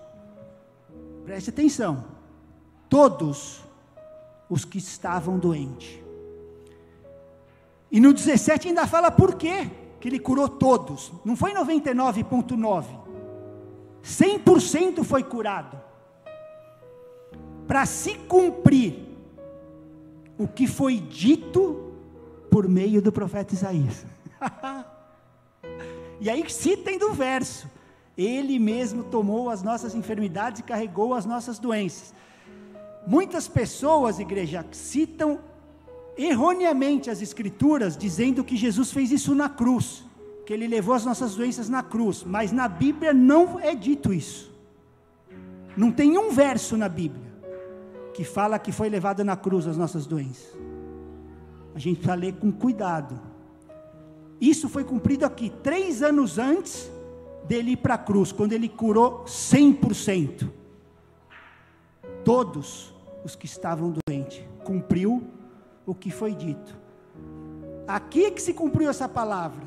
[1.25, 2.05] Preste atenção.
[2.89, 3.63] Todos
[4.49, 5.99] os que estavam doentes.
[7.91, 9.71] E no 17 ainda fala por quê
[10.01, 11.13] que ele curou todos.
[11.25, 12.85] Não foi 99,9.
[14.03, 15.81] 100% foi curado.
[17.67, 19.09] Para se cumprir
[20.37, 21.84] o que foi dito
[22.55, 24.07] por meio do profeta Isaías.
[26.21, 27.69] e aí citem do verso:
[28.17, 32.15] Ele mesmo tomou as nossas enfermidades e carregou as nossas doenças.
[33.09, 35.41] Muitas pessoas, igreja, citam
[36.17, 40.05] erroneamente as Escrituras, dizendo que Jesus fez isso na cruz,
[40.47, 44.55] que ele levou as nossas doenças na cruz, mas na Bíblia não é dito isso.
[45.77, 47.35] Não tem um verso na Bíblia
[48.15, 50.57] que fala que foi levado na cruz as nossas doenças.
[51.75, 53.21] A gente precisa ler com cuidado.
[54.41, 56.91] Isso foi cumprido aqui, três anos antes
[57.47, 60.49] dele ir para a cruz, quando ele curou 100%.
[62.25, 62.95] Todos
[63.25, 64.43] os que estavam doentes.
[64.65, 65.25] Cumpriu
[65.87, 66.77] o que foi dito.
[67.87, 69.67] Aqui é que se cumpriu essa palavra,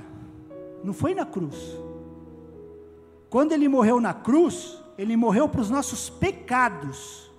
[0.84, 1.78] não foi na cruz.
[3.30, 7.30] Quando ele morreu na cruz, ele morreu para os nossos pecados,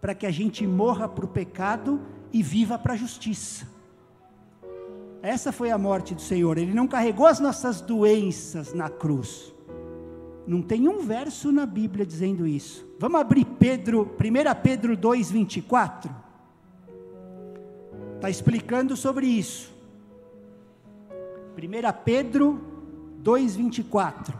[0.00, 2.00] para que a gente morra para o pecado
[2.32, 3.77] e viva para a justiça.
[5.22, 6.58] Essa foi a morte do Senhor.
[6.58, 9.52] Ele não carregou as nossas doenças na cruz.
[10.46, 12.86] Não tem um verso na Bíblia dizendo isso.
[12.98, 16.28] Vamos abrir Pedro, 1 Pedro 2, 24
[18.18, 19.72] está explicando sobre isso.
[21.56, 22.60] 1 Pedro
[23.22, 24.34] 2,24.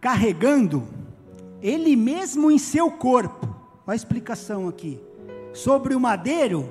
[0.00, 0.82] Carregando
[1.62, 3.46] ele mesmo em seu corpo,
[3.86, 5.00] olha a explicação aqui,
[5.56, 6.70] sobre o madeiro,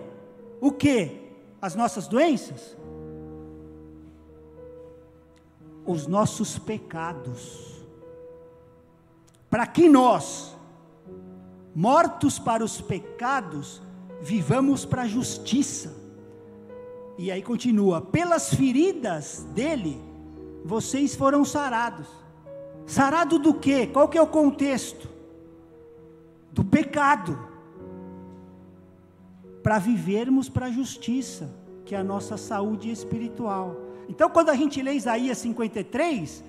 [0.61, 1.23] o que?
[1.59, 2.77] As nossas doenças?
[5.85, 7.83] Os nossos pecados.
[9.49, 10.55] Para que nós,
[11.73, 13.81] mortos para os pecados,
[14.21, 15.95] vivamos para a justiça.
[17.17, 19.99] E aí continua: pelas feridas dele,
[20.63, 22.07] vocês foram sarados.
[22.85, 23.87] Sarado do quê?
[23.87, 25.09] Qual que é o contexto?
[26.51, 27.54] Do pecado.
[29.65, 31.49] Para vivermos para a justiça,
[31.85, 33.75] que é a nossa saúde espiritual.
[34.07, 36.43] Então, quando a gente lê Isaías 53,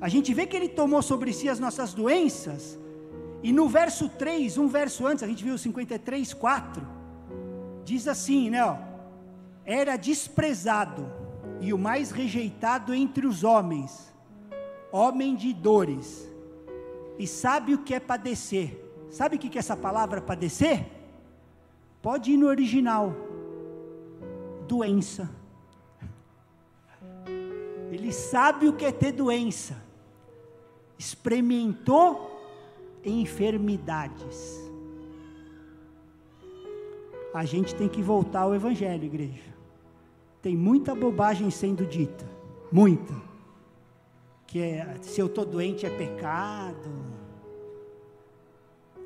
[0.00, 2.78] a gente vê que ele tomou sobre si as nossas doenças
[3.42, 6.86] e no verso 3, um verso antes, a gente viu 53, 4,
[7.84, 8.64] diz assim, né?
[8.64, 8.76] Ó,
[9.66, 11.04] Era desprezado
[11.60, 14.14] e o mais rejeitado entre os homens,
[14.92, 16.30] homem de dores,
[17.18, 18.80] e sabe o que é padecer.
[19.10, 20.86] Sabe o que é essa palavra padecer?
[22.04, 23.14] Pode ir no original.
[24.68, 25.30] Doença.
[27.90, 29.82] Ele sabe o que é ter doença.
[30.98, 32.30] Experimentou
[33.02, 34.60] enfermidades.
[37.32, 39.54] A gente tem que voltar ao Evangelho, igreja.
[40.42, 42.26] Tem muita bobagem sendo dita,
[42.70, 43.14] muita.
[44.46, 46.90] Que é, se eu estou doente é pecado.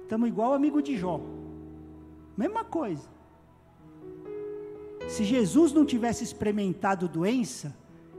[0.03, 1.38] Estamos igual amigo de Jó.
[2.39, 3.09] Mesma coisa.
[5.09, 7.77] Se Jesus não tivesse experimentado doença,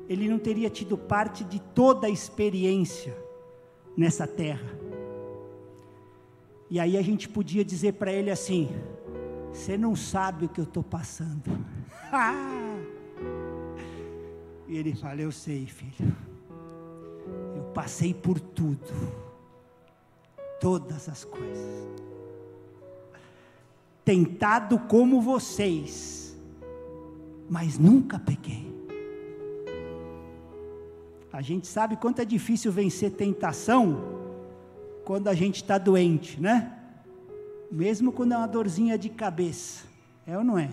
[0.09, 3.15] ele não teria tido parte de toda a experiência
[3.95, 4.77] nessa terra.
[6.69, 8.67] E aí a gente podia dizer para ele assim:
[9.53, 11.49] Você não sabe o que eu estou passando.
[14.67, 16.13] e ele fala: Eu sei, filho.
[17.55, 18.91] Eu passei por tudo.
[20.59, 21.87] Todas as coisas.
[24.03, 26.35] Tentado como vocês,
[27.49, 28.69] mas nunca pequei.
[31.31, 34.17] A gente sabe quanto é difícil vencer tentação
[35.05, 36.76] quando a gente está doente, né?
[37.71, 39.85] Mesmo quando é uma dorzinha de cabeça,
[40.26, 40.69] é ou não é?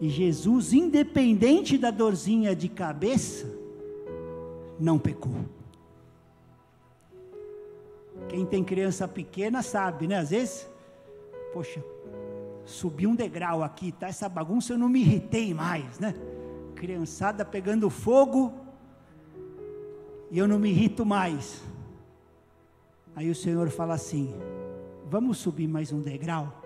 [0.00, 3.46] E Jesus, independente da dorzinha de cabeça,
[4.78, 5.44] não pecou.
[8.28, 10.18] Quem tem criança pequena sabe, né?
[10.18, 10.69] Às vezes,
[11.52, 11.82] poxa,
[12.64, 14.08] subi um degrau aqui, tá?
[14.08, 16.14] Essa bagunça eu não me irritei mais, né?
[16.74, 18.52] Criançada pegando fogo
[20.30, 21.62] e eu não me irrito mais.
[23.14, 24.34] Aí o Senhor fala assim:
[25.08, 26.62] vamos subir mais um degrau?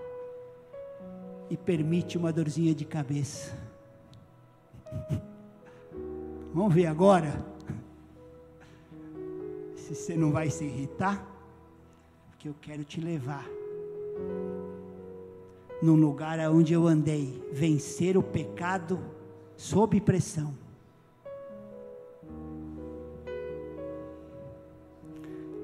[1.50, 3.56] E permite uma dorzinha de cabeça.
[6.54, 7.44] Vamos ver agora?
[9.74, 11.26] Se você não vai se irritar,
[12.30, 13.44] porque eu quero te levar
[15.84, 18.98] no lugar onde eu andei, vencer o pecado
[19.54, 20.54] sob pressão.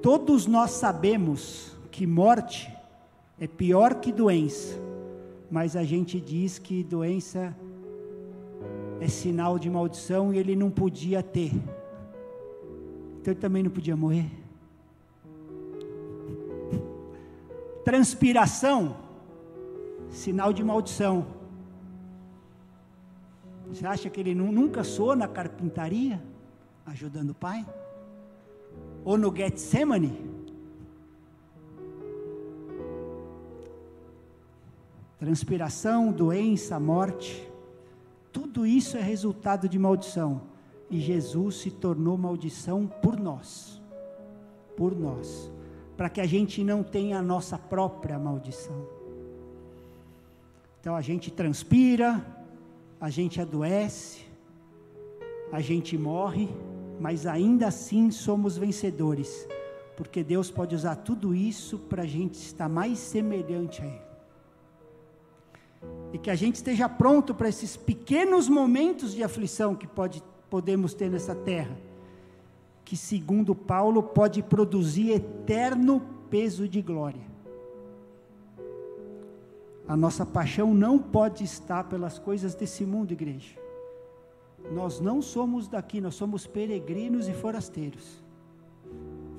[0.03, 2.71] Todos nós sabemos que morte
[3.39, 4.79] é pior que doença,
[5.51, 7.57] mas a gente diz que doença
[9.01, 11.55] é sinal de maldição e ele não podia ter.
[13.21, 14.31] Então ele também não podia morrer.
[17.83, 19.09] Transpiração
[20.11, 21.27] sinal de maldição.
[23.69, 26.21] Você acha que ele nunca soou na carpintaria,
[26.85, 27.65] ajudando o pai?
[29.05, 30.29] Ou no Getsemane?
[35.19, 37.49] Transpiração, doença, morte,
[38.33, 40.43] tudo isso é resultado de maldição.
[40.91, 43.81] E Jesus se tornou maldição por nós.
[44.77, 45.53] Por nós.
[45.97, 49.00] Para que a gente não tenha a nossa própria maldição.
[50.81, 52.25] Então a gente transpira,
[53.01, 54.21] a gente adoece,
[55.53, 56.49] a gente morre,
[56.99, 59.47] mas ainda assim somos vencedores.
[59.97, 64.11] Porque Deus pode usar tudo isso para a gente estar mais semelhante a Ele
[66.13, 70.93] e que a gente esteja pronto para esses pequenos momentos de aflição que pode, podemos
[70.93, 71.77] ter nessa terra,
[72.85, 77.23] que segundo Paulo pode produzir eterno peso de glória.
[79.91, 83.57] A nossa paixão não pode estar pelas coisas desse mundo, igreja.
[84.71, 88.23] Nós não somos daqui, nós somos peregrinos e forasteiros.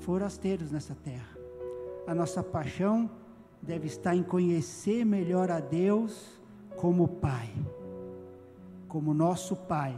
[0.02, 1.38] Forasteiros nessa terra.
[2.06, 3.10] A nossa paixão
[3.62, 6.38] deve estar em conhecer melhor a Deus
[6.76, 7.50] como Pai,
[8.90, 9.96] como nosso Pai.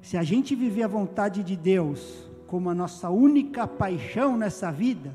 [0.00, 5.14] Se a gente viver a vontade de Deus como a nossa única paixão nessa vida,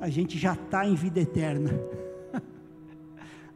[0.00, 1.72] a gente já está em vida eterna.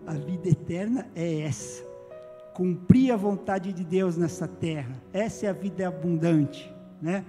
[0.06, 1.82] a vida eterna é essa.
[2.54, 4.94] Cumprir a vontade de Deus nessa terra.
[5.12, 6.70] Essa é a vida abundante.
[7.00, 7.24] Né?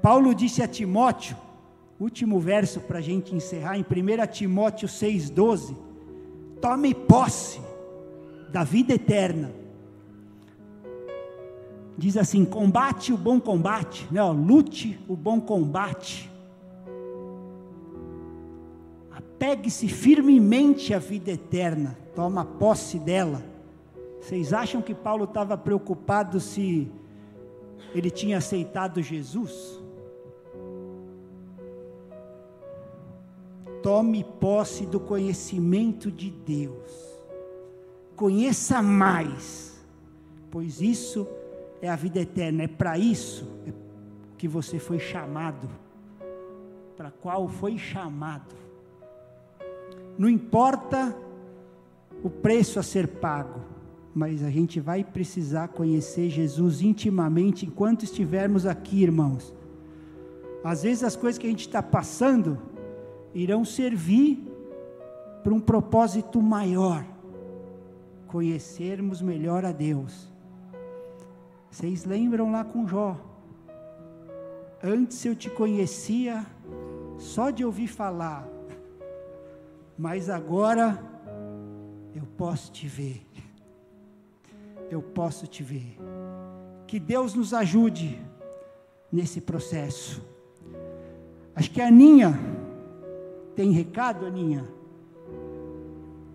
[0.00, 1.36] Paulo disse a Timóteo,
[2.00, 5.76] último verso para a gente encerrar, em 1 Timóteo 6,12:
[6.60, 7.60] Tome posse
[8.50, 9.52] da vida eterna.
[11.96, 14.22] Diz assim: combate o bom combate, né?
[14.30, 16.31] lute o bom combate.
[19.42, 23.42] Apegue-se firmemente à vida eterna, toma posse dela.
[24.20, 26.88] Vocês acham que Paulo estava preocupado se
[27.92, 29.82] ele tinha aceitado Jesus?
[33.82, 37.12] Tome posse do conhecimento de Deus
[38.22, 39.84] conheça mais,
[40.48, 41.26] pois isso
[41.80, 43.50] é a vida eterna, é para isso
[44.38, 45.68] que você foi chamado,
[46.96, 48.61] para qual foi chamado.
[50.18, 51.16] Não importa
[52.22, 53.60] o preço a ser pago,
[54.14, 59.54] mas a gente vai precisar conhecer Jesus intimamente enquanto estivermos aqui, irmãos.
[60.62, 62.58] Às vezes as coisas que a gente está passando
[63.34, 64.48] irão servir
[65.42, 67.04] para um propósito maior
[68.28, 70.30] conhecermos melhor a Deus.
[71.70, 73.16] Vocês lembram lá com Jó?
[74.82, 76.46] Antes eu te conhecia
[77.18, 78.48] só de ouvir falar,
[79.96, 80.98] mas agora
[82.14, 83.26] eu posso te ver.
[84.90, 85.96] Eu posso te ver.
[86.86, 88.20] Que Deus nos ajude
[89.10, 90.22] nesse processo.
[91.54, 92.38] Acho que a Aninha
[93.54, 94.66] tem recado, Aninha?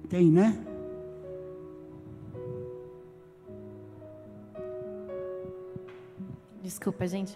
[0.09, 0.63] Tem, né?
[6.61, 7.25] Desculpa, gente.